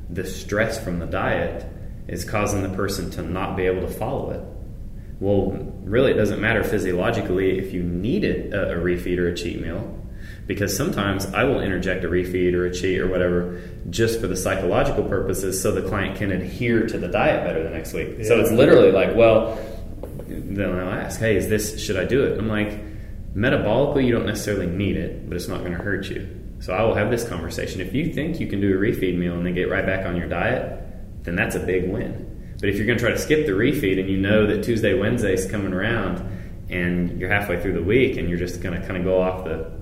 the 0.09 0.25
stress 0.25 0.83
from 0.83 0.99
the 0.99 1.05
diet 1.05 1.65
is 2.09 2.25
causing 2.25 2.63
the 2.63 2.69
person 2.69 3.09
to 3.11 3.21
not 3.21 3.55
be 3.55 3.63
able 3.63 3.81
to 3.81 3.93
follow 3.93 4.31
it? 4.31 4.41
Well, 5.21 5.51
really, 5.83 6.11
it 6.11 6.15
doesn't 6.15 6.41
matter 6.41 6.65
physiologically 6.65 7.57
if 7.57 7.71
you 7.71 7.81
needed 7.81 8.53
a, 8.53 8.73
uh, 8.73 8.77
a 8.77 8.83
refeed 8.83 9.19
or 9.19 9.29
a 9.29 9.35
cheat 9.35 9.61
meal, 9.61 10.05
because 10.47 10.75
sometimes 10.75 11.25
I 11.27 11.45
will 11.45 11.61
interject 11.61 12.03
a 12.03 12.09
refeed 12.09 12.53
or 12.55 12.65
a 12.65 12.73
cheat 12.73 12.99
or 12.99 13.07
whatever 13.07 13.61
just 13.89 14.19
for 14.19 14.27
the 14.27 14.35
psychological 14.35 15.05
purposes 15.05 15.61
so 15.61 15.71
the 15.71 15.87
client 15.87 16.17
can 16.17 16.33
adhere 16.33 16.85
to 16.85 16.97
the 16.97 17.07
diet 17.07 17.45
better 17.45 17.63
the 17.63 17.69
next 17.69 17.93
week. 17.93 18.25
So 18.25 18.41
it's 18.41 18.51
literally 18.51 18.91
like, 18.91 19.15
well, 19.15 19.57
then 20.27 20.77
I'll 20.77 20.89
ask, 20.89 21.21
hey, 21.21 21.37
is 21.37 21.47
this, 21.47 21.81
should 21.81 21.95
I 21.95 22.03
do 22.03 22.25
it? 22.25 22.37
I'm 22.37 22.49
like, 22.49 23.33
metabolically, 23.33 24.05
you 24.05 24.11
don't 24.11 24.25
necessarily 24.25 24.67
need 24.67 24.97
it, 24.97 25.29
but 25.29 25.37
it's 25.37 25.47
not 25.47 25.61
going 25.61 25.71
to 25.71 25.81
hurt 25.81 26.09
you. 26.09 26.42
So 26.63 26.72
I 26.72 26.82
will 26.84 26.96
have 26.96 27.12
this 27.12 27.27
conversation. 27.27 27.82
If 27.82 27.93
you 27.93 28.13
think 28.13 28.39
you 28.39 28.48
can 28.48 28.62
do 28.62 28.74
a 28.74 28.79
refeed 28.79 29.17
meal 29.17 29.34
and 29.34 29.46
then 29.46 29.53
get 29.53 29.70
right 29.70 29.86
back 29.86 30.05
on 30.05 30.15
your 30.15 30.29
diet, 30.29 30.82
then 31.24 31.36
that's 31.36 31.55
a 31.55 31.60
big 31.60 31.89
win. 31.89 32.55
But 32.58 32.70
if 32.70 32.77
you're 32.77 32.86
going 32.86 32.98
to 32.98 33.03
try 33.03 33.12
to 33.12 33.20
skip 33.20 33.46
the 33.46 33.51
refeed 33.51 34.00
and 34.00 34.10
you 34.10 34.15
know 34.15 34.48
that 34.48 34.63
Tuesday, 34.63 34.98
Wednesday 34.98 35.34
is 35.34 35.46
coming 35.51 35.74
around 35.74 36.25
and 36.70 37.20
you're 37.20 37.29
halfway 37.29 37.62
through 37.62 37.74
the 37.74 37.84
week 37.84 38.15
and 38.15 38.29
you're 38.29 38.38
just 38.38 38.62
going 38.62 38.79
to 38.79 38.88
kind 38.88 38.96
of 38.96 39.03
go 39.03 39.22
off 39.22 39.43
the, 39.43 39.74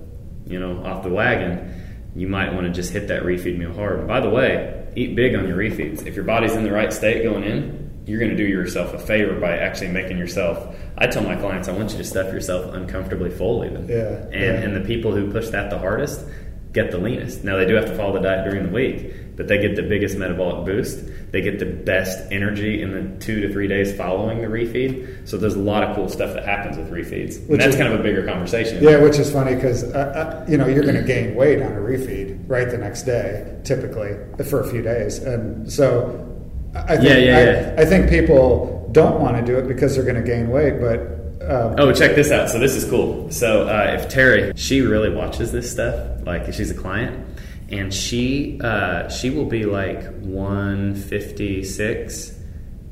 you 0.48 0.60
know, 0.60 0.84
off 0.84 1.04
the 1.04 1.10
wagon, 1.10 2.12
you 2.16 2.28
might 2.28 2.52
want 2.52 2.66
to 2.66 2.74
just 2.74 2.92
hit 2.92 3.10
that 3.10 3.22
refeed 3.22 3.60
meal 3.60 3.76
hard. 3.76 4.00
And 4.00 4.08
by 4.08 4.20
the 4.20 4.32
way, 4.32 4.92
eat 4.96 5.16
big 5.16 5.36
on 5.36 5.48
your 5.48 5.58
refeeds. 5.58 6.08
If 6.08 6.16
your 6.16 6.26
body's 6.26 6.54
in 6.54 6.64
the 6.64 6.72
right 6.72 6.92
state 6.92 7.22
going 7.22 7.44
in, 7.44 8.04
you're 8.08 8.18
going 8.18 8.32
to 8.32 8.38
do 8.38 8.48
yourself 8.48 8.96
a 8.96 8.98
favor 8.98 9.40
by 9.40 9.56
actually 9.56 9.90
making 9.90 10.18
yourself. 10.18 10.76
I 10.98 11.06
tell 11.06 11.22
my 11.22 11.36
clients, 11.36 11.68
I 11.68 11.74
want 11.74 11.92
you 11.92 12.00
to 12.00 12.04
stuff 12.04 12.34
yourself 12.34 12.74
uncomfortably 12.74 13.30
full, 13.30 13.64
even. 13.64 13.88
Yeah, 13.88 14.24
And 14.24 14.34
yeah. 14.34 14.62
and 14.64 14.76
the 14.76 14.82
people 14.82 15.14
who 15.14 15.32
push 15.32 15.50
that 15.50 15.70
the 15.70 15.78
hardest 15.78 16.26
get 16.74 16.92
the 16.92 16.98
leanest. 16.98 17.44
Now 17.44 17.58
they 17.58 17.66
do 17.66 17.76
have 17.76 17.86
to 17.86 17.96
follow 17.96 18.14
the 18.14 18.20
diet 18.20 18.50
during 18.50 18.64
the 18.64 18.72
week, 18.72 19.36
but 19.36 19.48
they 19.48 19.58
get 19.60 19.76
the 19.76 19.84
biggest 19.84 20.18
metabolic 20.18 20.66
boost. 20.66 21.04
They 21.32 21.42
get 21.42 21.60
the 21.60 21.66
best 21.66 22.32
energy 22.32 22.82
in 22.82 22.92
the 22.92 23.20
two 23.26 23.42
to 23.42 23.52
three 23.52 23.68
days 23.68 23.96
following 23.96 24.42
the 24.42 24.48
refeed. 24.48 25.28
So 25.28 25.38
there's 25.38 25.56
a 25.56 25.60
lot 25.60 25.84
of 25.84 25.96
cool 25.96 26.10
stuff 26.10 26.34
that 26.34 26.44
happens 26.46 26.78
with 26.78 26.92
refeeds. 26.92 27.38
And 27.50 27.60
that's 27.60 27.76
is- 27.76 27.82
kind 27.82 27.92
of 27.94 28.00
a 28.00 28.04
bigger 28.04 28.26
conversation. 28.26 28.84
Yeah, 28.84 28.98
which 28.98 29.18
is 29.18 29.32
funny 29.32 29.56
because 29.56 29.84
uh, 29.84 29.98
uh, 30.46 30.50
you 30.50 30.58
know 30.58 30.68
you're 30.68 30.84
going 30.84 30.96
to 30.96 31.04
gain 31.04 31.36
weight 31.36 31.62
on 31.62 31.72
a 31.72 31.80
refeed 31.80 32.44
right 32.48 32.70
the 32.70 32.78
next 32.78 33.04
day, 33.04 33.58
typically 33.64 34.16
for 34.46 34.62
a 34.62 34.70
few 34.70 34.82
days, 34.82 35.20
and 35.20 35.72
so 35.72 36.28
I 36.76 36.80
I 36.80 36.98
think 36.98 37.04
Yeah, 37.04 37.18
yeah, 37.18 37.38
I, 37.38 37.44
yeah. 37.44 37.76
I 37.80 37.86
think 37.86 38.10
people 38.10 38.90
don't 38.94 39.20
want 39.22 39.38
to 39.38 39.44
do 39.46 39.58
it 39.58 39.68
because 39.68 39.96
they're 39.96 40.04
going 40.06 40.22
to 40.22 40.22
gain 40.22 40.50
weight, 40.50 40.80
but 40.82 41.21
um, 41.52 41.76
Oh, 41.78 41.92
check 41.94 42.16
this 42.16 42.32
out. 42.32 42.50
So 42.50 42.58
this 42.60 42.76
is 42.76 42.90
cool. 42.90 43.30
So 43.32 43.68
uh, 43.68 43.98
if 44.00 44.10
Terry, 44.10 44.54
she 44.56 44.82
really 44.82 45.10
watches 45.14 45.52
this 45.52 45.72
stuff. 45.72 46.26
Like 46.26 46.52
she's 46.54 46.72
a 46.72 46.76
client, 46.76 47.26
and 47.70 47.94
she 47.94 48.60
uh, 48.64 49.10
she 49.10 49.30
will 49.30 49.46
be 49.46 49.66
like 49.66 50.04
156 50.22 52.38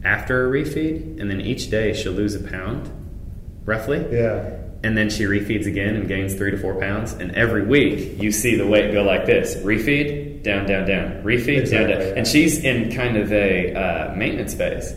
after 0.03 0.47
a 0.47 0.51
refeed, 0.63 1.19
and 1.19 1.29
then 1.29 1.41
each 1.41 1.69
day 1.69 1.93
she'll 1.93 2.13
lose 2.13 2.35
a 2.35 2.39
pound, 2.43 2.89
roughly. 3.65 4.05
yeah, 4.11 4.57
And 4.83 4.97
then 4.97 5.09
she 5.09 5.23
refeeds 5.25 5.65
again 5.67 5.95
and 5.95 6.07
gains 6.07 6.33
three 6.35 6.51
to 6.51 6.57
four 6.57 6.79
pounds. 6.79 7.11
And 7.13 7.31
every 7.35 7.65
week 7.65 8.21
you 8.21 8.31
see 8.31 8.55
the 8.55 8.65
weight 8.67 8.91
go 8.93 9.03
like 9.03 9.25
this: 9.25 9.55
refeed, 9.57 10.43
down, 10.43 10.65
down, 10.65 10.87
down, 10.87 11.21
refeed, 11.23 11.57
Exactly, 11.59 11.93
down, 11.93 11.99
down. 12.07 12.17
And 12.19 12.27
she's 12.27 12.63
in 12.63 12.91
kind 12.95 13.17
of 13.17 13.31
a 13.33 13.73
uh, 13.75 14.15
maintenance 14.15 14.53
phase, 14.53 14.93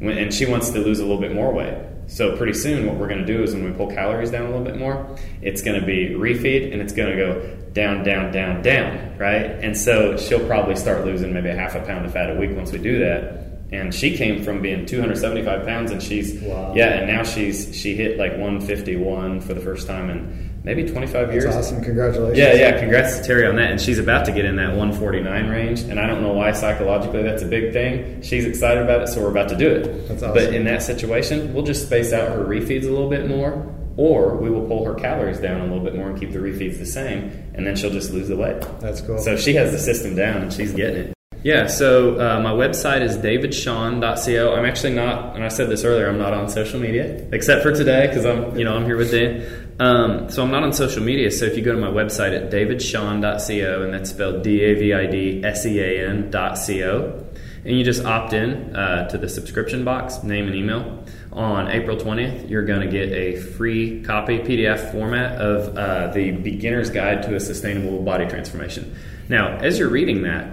and 0.00 0.32
she 0.32 0.46
wants 0.46 0.70
to 0.70 0.78
lose 0.78 1.00
a 1.00 1.02
little 1.04 1.20
bit 1.20 1.34
more 1.34 1.52
weight. 1.52 1.76
So 2.06 2.36
pretty 2.36 2.52
soon, 2.54 2.86
what 2.86 2.96
we're 2.96 3.08
going 3.08 3.24
to 3.24 3.26
do 3.26 3.42
is 3.42 3.54
when 3.54 3.64
we 3.64 3.70
pull 3.72 3.88
calories 3.88 4.30
down 4.30 4.42
a 4.42 4.50
little 4.50 4.64
bit 4.64 4.76
more, 4.78 5.16
it's 5.42 5.62
going 5.62 5.80
to 5.80 5.86
be 5.86 6.10
refeed, 6.10 6.72
and 6.72 6.80
it's 6.82 6.92
going 6.92 7.10
to 7.10 7.16
go 7.16 7.56
down, 7.72 8.04
down, 8.04 8.30
down, 8.32 8.62
down, 8.62 9.16
right? 9.18 9.42
And 9.42 9.76
so 9.76 10.16
she'll 10.16 10.46
probably 10.46 10.76
start 10.76 11.04
losing 11.04 11.32
maybe 11.32 11.48
a 11.48 11.54
half 11.56 11.74
a 11.74 11.80
pound 11.80 12.06
of 12.06 12.12
fat 12.12 12.30
a 12.30 12.38
week 12.38 12.50
once 12.56 12.70
we 12.72 12.78
do 12.78 12.98
that. 13.00 13.40
And 13.72 13.92
she 13.92 14.16
came 14.16 14.44
from 14.44 14.62
being 14.62 14.86
275 14.86 15.66
pounds, 15.66 15.90
and 15.90 16.00
she's 16.02 16.40
Wow. 16.42 16.74
yeah, 16.76 16.90
and 16.90 17.06
now 17.08 17.24
she's 17.24 17.74
she 17.74 17.96
hit 17.96 18.18
like 18.18 18.32
151 18.32 19.40
for 19.40 19.54
the 19.54 19.60
first 19.60 19.86
time 19.88 20.10
in 20.10 20.50
maybe 20.64 20.88
25 20.88 21.12
that's 21.12 21.32
years. 21.32 21.54
awesome. 21.54 21.82
Congratulations. 21.82 22.38
Yeah, 22.38 22.54
yeah. 22.54 22.80
Congrats 22.80 23.18
to 23.18 23.24
Terry 23.24 23.46
on 23.46 23.56
that. 23.56 23.70
And 23.70 23.80
she's 23.80 23.98
about 23.98 24.24
to 24.26 24.32
get 24.32 24.44
in 24.44 24.56
that 24.56 24.70
149 24.70 25.48
range. 25.48 25.80
And 25.82 26.00
I 26.00 26.06
don't 26.06 26.22
know 26.22 26.32
why 26.32 26.52
psychologically 26.52 27.22
that's 27.22 27.42
a 27.42 27.46
big 27.46 27.72
thing. 27.72 28.22
She's 28.22 28.44
excited 28.44 28.82
about 28.82 29.02
it, 29.02 29.08
so 29.08 29.22
we're 29.22 29.30
about 29.30 29.50
to 29.50 29.56
do 29.56 29.70
it. 29.70 30.08
That's 30.08 30.22
awesome. 30.22 30.34
But 30.34 30.54
in 30.54 30.64
that 30.64 30.82
situation, 30.82 31.54
we'll 31.54 31.64
just 31.64 31.86
space 31.86 32.12
out 32.12 32.30
her 32.30 32.44
refeeds 32.44 32.84
a 32.84 32.90
little 32.90 33.10
bit 33.10 33.28
more, 33.28 33.72
or 33.96 34.36
we 34.36 34.50
will 34.50 34.66
pull 34.66 34.84
her 34.84 34.94
calories 34.94 35.38
down 35.38 35.60
a 35.60 35.64
little 35.64 35.84
bit 35.84 35.94
more 35.94 36.08
and 36.08 36.18
keep 36.18 36.32
the 36.32 36.38
refeeds 36.38 36.78
the 36.78 36.86
same, 36.86 37.30
and 37.54 37.66
then 37.66 37.76
she'll 37.76 37.90
just 37.90 38.10
lose 38.10 38.28
the 38.28 38.36
weight. 38.36 38.62
That's 38.80 39.00
cool. 39.02 39.18
So 39.18 39.36
she 39.36 39.54
has 39.54 39.70
the 39.70 39.78
system 39.78 40.16
down 40.16 40.42
and 40.42 40.52
she's 40.52 40.72
getting 40.72 41.08
it. 41.08 41.14
Yeah, 41.44 41.66
so 41.66 42.18
uh, 42.18 42.40
my 42.40 42.52
website 42.52 43.02
is 43.02 43.18
davidsean.co. 43.18 44.54
I'm 44.54 44.64
actually 44.64 44.94
not, 44.94 45.34
and 45.34 45.44
I 45.44 45.48
said 45.48 45.68
this 45.68 45.84
earlier, 45.84 46.08
I'm 46.08 46.16
not 46.16 46.32
on 46.32 46.48
social 46.48 46.80
media 46.80 47.28
except 47.32 47.62
for 47.62 47.70
today 47.70 48.06
because 48.06 48.24
I'm, 48.24 48.56
you 48.56 48.64
know, 48.64 48.74
I'm 48.74 48.86
here 48.86 48.96
with 48.96 49.10
Dan. 49.10 49.63
Um, 49.80 50.30
so 50.30 50.42
I'm 50.42 50.50
not 50.50 50.62
on 50.62 50.72
social 50.72 51.02
media. 51.02 51.30
So 51.30 51.46
if 51.46 51.56
you 51.56 51.62
go 51.62 51.72
to 51.72 51.80
my 51.80 51.88
website 51.88 52.36
at 52.36 52.50
davidsean.co, 52.50 53.82
and 53.82 53.92
that's 53.92 54.10
spelled 54.10 54.42
D 54.42 54.62
A 54.62 54.74
V 54.74 54.94
I 54.94 55.06
D 55.06 55.44
S 55.44 55.66
E 55.66 55.80
A 55.80 56.08
N.co, 56.08 57.24
and 57.64 57.78
you 57.78 57.84
just 57.84 58.04
opt 58.04 58.32
in 58.32 58.76
uh, 58.76 59.08
to 59.08 59.18
the 59.18 59.28
subscription 59.28 59.84
box, 59.84 60.22
name 60.22 60.46
and 60.46 60.54
email. 60.54 61.04
On 61.32 61.68
April 61.68 61.96
20th, 61.96 62.48
you're 62.48 62.64
going 62.64 62.82
to 62.82 62.86
get 62.86 63.10
a 63.10 63.34
free 63.36 64.02
copy, 64.02 64.38
PDF 64.38 64.92
format 64.92 65.40
of 65.40 65.76
uh, 65.76 66.12
the 66.12 66.30
Beginner's 66.30 66.90
Guide 66.90 67.24
to 67.24 67.34
a 67.34 67.40
Sustainable 67.40 68.02
Body 68.02 68.26
Transformation. 68.26 68.94
Now, 69.28 69.56
as 69.56 69.78
you're 69.78 69.88
reading 69.88 70.22
that, 70.22 70.52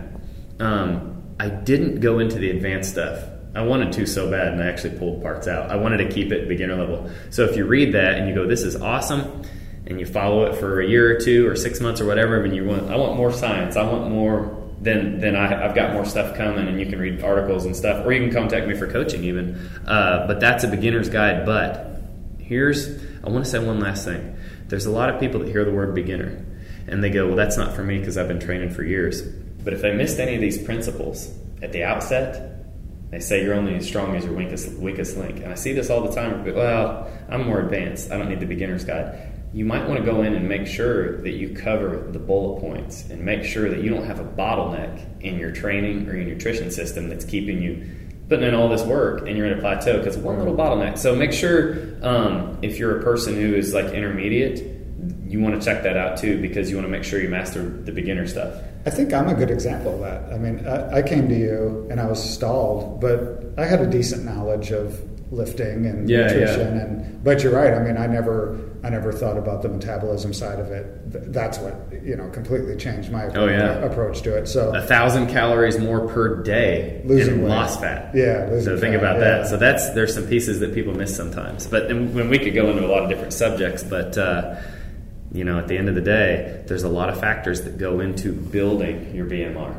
um, 0.59 1.21
I 1.39 1.49
didn't 1.49 1.99
go 1.99 2.17
into 2.17 2.39
the 2.39 2.49
advanced 2.49 2.91
stuff. 2.91 3.23
I 3.53 3.63
wanted 3.63 3.91
to 3.93 4.05
so 4.05 4.31
bad, 4.31 4.53
and 4.53 4.63
I 4.63 4.67
actually 4.67 4.97
pulled 4.97 5.21
parts 5.21 5.47
out. 5.47 5.71
I 5.71 5.75
wanted 5.75 5.97
to 5.97 6.09
keep 6.09 6.31
it 6.31 6.47
beginner 6.47 6.75
level. 6.75 7.11
So 7.31 7.43
if 7.43 7.57
you 7.57 7.65
read 7.65 7.93
that 7.93 8.17
and 8.17 8.29
you 8.29 8.35
go, 8.35 8.47
"This 8.47 8.63
is 8.63 8.75
awesome," 8.75 9.43
and 9.85 9.99
you 9.99 10.05
follow 10.05 10.45
it 10.45 10.55
for 10.55 10.79
a 10.79 10.87
year 10.87 11.15
or 11.15 11.19
two 11.19 11.47
or 11.47 11.55
six 11.55 11.81
months 11.81 11.99
or 11.99 12.05
whatever, 12.05 12.41
and 12.41 12.55
you 12.55 12.63
want, 12.63 12.89
I 12.89 12.95
want 12.95 13.17
more 13.17 13.31
science. 13.31 13.75
I 13.75 13.83
want 13.83 14.09
more. 14.09 14.57
Then, 14.79 15.19
then 15.19 15.35
I, 15.35 15.47
have 15.47 15.75
got 15.75 15.93
more 15.93 16.05
stuff 16.05 16.35
coming, 16.35 16.67
and 16.67 16.79
you 16.79 16.87
can 16.87 16.97
read 16.97 17.23
articles 17.23 17.65
and 17.65 17.75
stuff, 17.75 18.03
or 18.03 18.13
you 18.13 18.21
can 18.21 18.33
contact 18.33 18.67
me 18.67 18.73
for 18.73 18.87
coaching 18.87 19.23
even. 19.25 19.55
Uh, 19.85 20.25
but 20.25 20.39
that's 20.39 20.63
a 20.63 20.67
beginner's 20.67 21.07
guide. 21.07 21.45
But 21.45 22.01
here's, 22.39 22.89
I 23.23 23.29
want 23.29 23.45
to 23.45 23.51
say 23.51 23.59
one 23.59 23.79
last 23.79 24.05
thing. 24.05 24.35
There's 24.69 24.87
a 24.87 24.91
lot 24.91 25.11
of 25.11 25.19
people 25.19 25.41
that 25.41 25.49
hear 25.49 25.65
the 25.65 25.71
word 25.71 25.93
beginner, 25.93 26.43
and 26.87 27.03
they 27.03 27.11
go, 27.11 27.27
"Well, 27.27 27.35
that's 27.35 27.57
not 27.57 27.75
for 27.75 27.83
me 27.83 27.99
because 27.99 28.17
I've 28.17 28.27
been 28.27 28.39
training 28.39 28.71
for 28.71 28.83
years." 28.83 29.21
But 29.21 29.73
if 29.73 29.81
they 29.81 29.93
missed 29.93 30.19
any 30.19 30.33
of 30.33 30.41
these 30.41 30.57
principles 30.57 31.31
at 31.61 31.73
the 31.73 31.83
outset, 31.83 32.60
they 33.11 33.19
say 33.19 33.43
you're 33.43 33.53
only 33.53 33.75
as 33.75 33.85
strong 33.85 34.15
as 34.15 34.23
your 34.23 34.33
weakest, 34.33 34.73
weakest 34.79 35.17
link. 35.17 35.41
And 35.41 35.51
I 35.51 35.55
see 35.55 35.73
this 35.73 35.89
all 35.89 36.01
the 36.01 36.15
time. 36.15 36.45
Well, 36.45 37.11
I'm 37.29 37.45
more 37.45 37.59
advanced. 37.59 38.09
I 38.09 38.17
don't 38.17 38.29
need 38.29 38.39
the 38.39 38.45
beginner's 38.45 38.85
guide. 38.85 39.33
You 39.53 39.65
might 39.65 39.85
want 39.85 39.99
to 39.99 40.05
go 40.05 40.21
in 40.21 40.33
and 40.33 40.47
make 40.47 40.65
sure 40.65 41.21
that 41.21 41.31
you 41.31 41.53
cover 41.53 42.07
the 42.09 42.19
bullet 42.19 42.61
points 42.61 43.09
and 43.09 43.21
make 43.21 43.43
sure 43.43 43.69
that 43.69 43.83
you 43.83 43.89
don't 43.89 44.05
have 44.05 44.19
a 44.19 44.23
bottleneck 44.23 45.21
in 45.21 45.37
your 45.37 45.51
training 45.51 46.07
or 46.07 46.15
your 46.15 46.23
nutrition 46.23 46.71
system 46.71 47.09
that's 47.09 47.25
keeping 47.25 47.61
you 47.61 47.85
putting 48.29 48.47
in 48.47 48.55
all 48.55 48.69
this 48.69 48.83
work 48.83 49.27
and 49.27 49.37
you're 49.37 49.45
in 49.45 49.57
a 49.57 49.61
plateau 49.61 49.97
because 49.97 50.17
one 50.17 50.37
little 50.37 50.55
bottleneck. 50.55 50.97
So 50.97 51.13
make 51.13 51.33
sure 51.33 51.97
um, 52.01 52.59
if 52.61 52.79
you're 52.79 52.97
a 52.97 53.03
person 53.03 53.35
who 53.35 53.53
is 53.53 53.73
like 53.73 53.87
intermediate, 53.87 54.65
you 55.27 55.41
want 55.41 55.59
to 55.59 55.65
check 55.65 55.83
that 55.83 55.97
out 55.97 56.17
too 56.17 56.41
because 56.41 56.69
you 56.69 56.77
want 56.77 56.85
to 56.85 56.91
make 56.91 57.03
sure 57.03 57.19
you 57.19 57.27
master 57.27 57.61
the 57.61 57.91
beginner 57.91 58.25
stuff. 58.27 58.55
I 58.85 58.89
think 58.89 59.13
I'm 59.13 59.27
a 59.27 59.33
good 59.33 59.51
example 59.51 59.93
of 59.93 59.99
that. 60.01 60.33
I 60.33 60.37
mean, 60.37 60.65
I, 60.67 60.97
I, 60.97 61.01
came 61.03 61.29
to 61.29 61.37
you 61.37 61.87
and 61.91 61.99
I 61.99 62.07
was 62.07 62.21
stalled, 62.21 62.99
but 62.99 63.53
I 63.57 63.65
had 63.65 63.79
a 63.79 63.87
decent 63.87 64.25
knowledge 64.25 64.71
of 64.71 64.99
lifting 65.31 65.85
and 65.85 66.09
yeah, 66.09 66.27
nutrition. 66.27 66.75
Yeah. 66.75 66.81
And 66.81 67.23
but 67.23 67.43
you're 67.43 67.53
right. 67.53 67.73
I 67.73 67.79
mean, 67.79 67.97
I 67.97 68.07
never, 68.07 68.59
I 68.83 68.89
never 68.89 69.11
thought 69.11 69.37
about 69.37 69.61
the 69.61 69.69
metabolism 69.69 70.33
side 70.33 70.59
of 70.59 70.71
it. 70.71 71.31
That's 71.31 71.59
what 71.59 71.75
you 72.03 72.15
know 72.15 72.29
completely 72.29 72.75
changed 72.75 73.11
my 73.11 73.27
oh, 73.27 73.47
yeah. 73.47 73.73
approach 73.79 74.21
to 74.23 74.35
it. 74.35 74.47
So 74.47 74.75
a 74.75 74.81
thousand 74.81 75.27
calories 75.27 75.77
more 75.79 76.07
per 76.07 76.41
day 76.41 77.01
losing 77.05 77.47
lost 77.47 77.79
fat. 77.79 78.13
Yeah. 78.15 78.47
Losing 78.49 78.53
weight. 78.53 78.63
So 78.63 78.77
think 78.77 78.95
fat, 78.95 79.03
about 79.03 79.19
that. 79.19 79.47
So 79.47 79.57
that's 79.57 79.91
there's 79.91 80.13
some 80.13 80.27
pieces 80.27 80.59
that 80.59 80.73
people 80.73 80.93
miss 80.93 81.15
sometimes. 81.15 81.67
But 81.67 81.87
when 81.87 82.29
we 82.29 82.39
could 82.39 82.53
go 82.53 82.69
into 82.69 82.85
a 82.85 82.89
lot 82.89 83.03
of 83.03 83.09
different 83.09 83.33
subjects, 83.33 83.83
but. 83.83 84.17
Uh, 84.17 84.59
you 85.33 85.43
know, 85.43 85.57
at 85.59 85.67
the 85.67 85.77
end 85.77 85.87
of 85.89 85.95
the 85.95 86.01
day, 86.01 86.63
there's 86.67 86.83
a 86.83 86.89
lot 86.89 87.09
of 87.09 87.19
factors 87.19 87.61
that 87.61 87.77
go 87.77 87.99
into 87.99 88.33
building 88.33 89.15
your 89.15 89.25
BMR, 89.25 89.75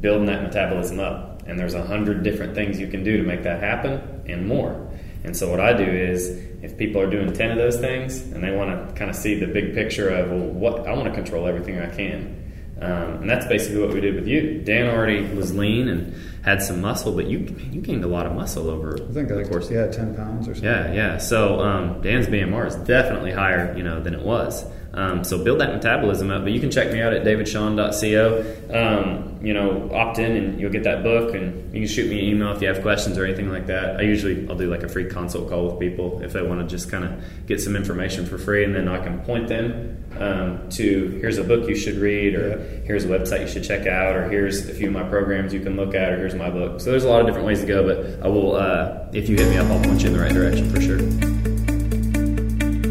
building 0.00 0.26
that 0.26 0.42
metabolism 0.42 0.98
up. 1.00 1.42
And 1.46 1.58
there's 1.58 1.74
a 1.74 1.82
hundred 1.82 2.22
different 2.22 2.54
things 2.54 2.78
you 2.78 2.88
can 2.88 3.04
do 3.04 3.16
to 3.16 3.22
make 3.22 3.42
that 3.44 3.62
happen 3.62 4.22
and 4.26 4.46
more. 4.46 4.90
And 5.24 5.36
so 5.36 5.50
what 5.50 5.60
I 5.60 5.72
do 5.72 5.84
is 5.84 6.28
if 6.62 6.76
people 6.76 7.00
are 7.00 7.08
doing 7.08 7.32
10 7.32 7.52
of 7.52 7.56
those 7.56 7.78
things 7.78 8.20
and 8.20 8.42
they 8.42 8.50
want 8.50 8.88
to 8.88 8.94
kind 8.94 9.10
of 9.10 9.16
see 9.16 9.38
the 9.38 9.46
big 9.46 9.74
picture 9.74 10.08
of, 10.10 10.30
well, 10.30 10.40
what 10.40 10.86
I 10.86 10.92
want 10.92 11.04
to 11.08 11.14
control 11.14 11.46
everything 11.46 11.78
I 11.78 11.88
can. 11.94 12.36
Um, 12.80 13.22
and 13.22 13.30
that's 13.30 13.46
basically 13.46 13.80
what 13.80 13.92
we 13.92 14.00
did 14.00 14.14
with 14.14 14.28
you. 14.28 14.62
Dan 14.62 14.88
already 14.94 15.22
was 15.34 15.54
lean 15.54 15.88
and 15.88 16.14
had 16.44 16.62
some 16.62 16.80
muscle, 16.80 17.12
but 17.12 17.26
you 17.26 17.38
you 17.72 17.80
gained 17.80 18.04
a 18.04 18.06
lot 18.06 18.24
of 18.24 18.34
muscle 18.34 18.70
over 18.70 18.94
I 18.94 19.12
think 19.12 19.28
the 19.28 19.44
course. 19.48 19.68
Yeah, 19.68 19.88
10 19.88 20.14
pounds 20.14 20.46
or 20.46 20.54
something. 20.54 20.70
Yeah, 20.70 20.92
yeah. 20.92 21.18
So 21.18 21.58
um, 21.58 22.00
Dan's 22.02 22.28
BMR 22.28 22.68
is 22.68 22.76
definitely 22.76 23.32
higher, 23.32 23.76
you 23.76 23.82
know, 23.82 24.00
than 24.00 24.14
it 24.14 24.22
was. 24.22 24.64
Um, 24.94 25.22
so 25.22 25.42
build 25.42 25.60
that 25.60 25.72
metabolism 25.74 26.30
up. 26.30 26.42
But 26.44 26.52
you 26.52 26.60
can 26.60 26.70
check 26.70 26.92
me 26.92 27.00
out 27.00 27.12
at 27.12 27.24
davidsean.co. 27.24 28.74
Um, 28.74 29.38
you 29.44 29.54
know, 29.54 29.90
opt 29.92 30.18
in 30.18 30.36
and 30.36 30.60
you'll 30.60 30.72
get 30.72 30.84
that 30.84 31.02
book, 31.02 31.34
and 31.34 31.72
you 31.72 31.80
can 31.80 31.88
shoot 31.88 32.10
me 32.10 32.18
an 32.18 32.24
email 32.24 32.52
if 32.52 32.62
you 32.62 32.68
have 32.68 32.82
questions 32.82 33.18
or 33.18 33.24
anything 33.24 33.50
like 33.50 33.66
that. 33.66 33.98
I 33.98 34.02
usually 34.02 34.48
I'll 34.48 34.56
do 34.56 34.68
like 34.68 34.82
a 34.82 34.88
free 34.88 35.08
consult 35.08 35.48
call 35.48 35.66
with 35.66 35.78
people 35.78 36.20
if 36.22 36.32
they 36.32 36.42
want 36.42 36.60
to 36.60 36.66
just 36.66 36.90
kind 36.90 37.04
of 37.04 37.46
get 37.46 37.60
some 37.60 37.76
information 37.76 38.26
for 38.26 38.38
free, 38.38 38.64
and 38.64 38.74
then 38.74 38.88
I 38.88 39.02
can 39.02 39.20
point 39.20 39.48
them 39.48 40.04
um, 40.18 40.68
to 40.70 41.18
here's 41.20 41.38
a 41.38 41.44
book 41.44 41.68
you 41.68 41.76
should 41.76 41.96
read, 41.96 42.34
or 42.34 42.58
here's 42.84 43.04
a 43.04 43.08
website 43.08 43.42
you 43.42 43.48
should 43.48 43.64
check 43.64 43.86
out, 43.86 44.16
or 44.16 44.28
here's 44.28 44.68
a 44.68 44.74
few 44.74 44.88
of 44.88 44.92
my 44.92 45.04
programs 45.04 45.52
you 45.52 45.60
can 45.60 45.76
look 45.76 45.94
at, 45.94 46.12
or 46.12 46.16
here's 46.16 46.34
my 46.34 46.50
book. 46.50 46.80
So 46.80 46.90
there's 46.90 47.04
a 47.04 47.08
lot 47.08 47.20
of 47.20 47.26
different 47.26 47.46
ways 47.46 47.60
to 47.60 47.66
go, 47.66 47.86
but 47.86 48.24
I 48.24 48.28
will 48.28 48.56
uh, 48.56 49.06
if 49.12 49.28
you 49.28 49.36
hit 49.36 49.48
me 49.50 49.58
up, 49.58 49.68
I'll 49.70 49.82
point 49.82 50.00
you 50.02 50.08
in 50.08 50.14
the 50.14 50.20
right 50.20 50.32
direction 50.32 50.70
for 50.70 50.80
sure. 50.80 51.57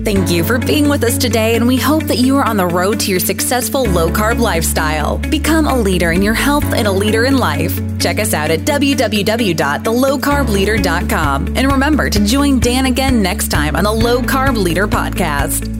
Thank 0.07 0.31
you 0.31 0.43
for 0.45 0.57
being 0.57 0.87
with 0.87 1.03
us 1.03 1.17
today, 1.17 1.57
and 1.57 1.67
we 1.67 1.75
hope 1.75 2.05
that 2.05 2.17
you 2.17 2.37
are 2.37 2.45
on 2.45 2.55
the 2.55 2.65
road 2.65 3.01
to 3.01 3.11
your 3.11 3.19
successful 3.19 3.83
low 3.83 4.09
carb 4.09 4.39
lifestyle. 4.39 5.17
Become 5.17 5.67
a 5.67 5.77
leader 5.77 6.13
in 6.13 6.21
your 6.21 6.33
health 6.33 6.63
and 6.63 6.87
a 6.87 6.91
leader 6.93 7.25
in 7.25 7.37
life. 7.37 7.77
Check 7.99 8.17
us 8.17 8.33
out 8.33 8.49
at 8.49 8.61
www.thelowcarbleader.com. 8.61 11.57
And 11.57 11.69
remember 11.69 12.09
to 12.09 12.25
join 12.25 12.61
Dan 12.61 12.85
again 12.85 13.21
next 13.21 13.49
time 13.49 13.75
on 13.75 13.83
the 13.83 13.91
Low 13.91 14.21
Carb 14.21 14.55
Leader 14.55 14.87
Podcast. 14.87 15.76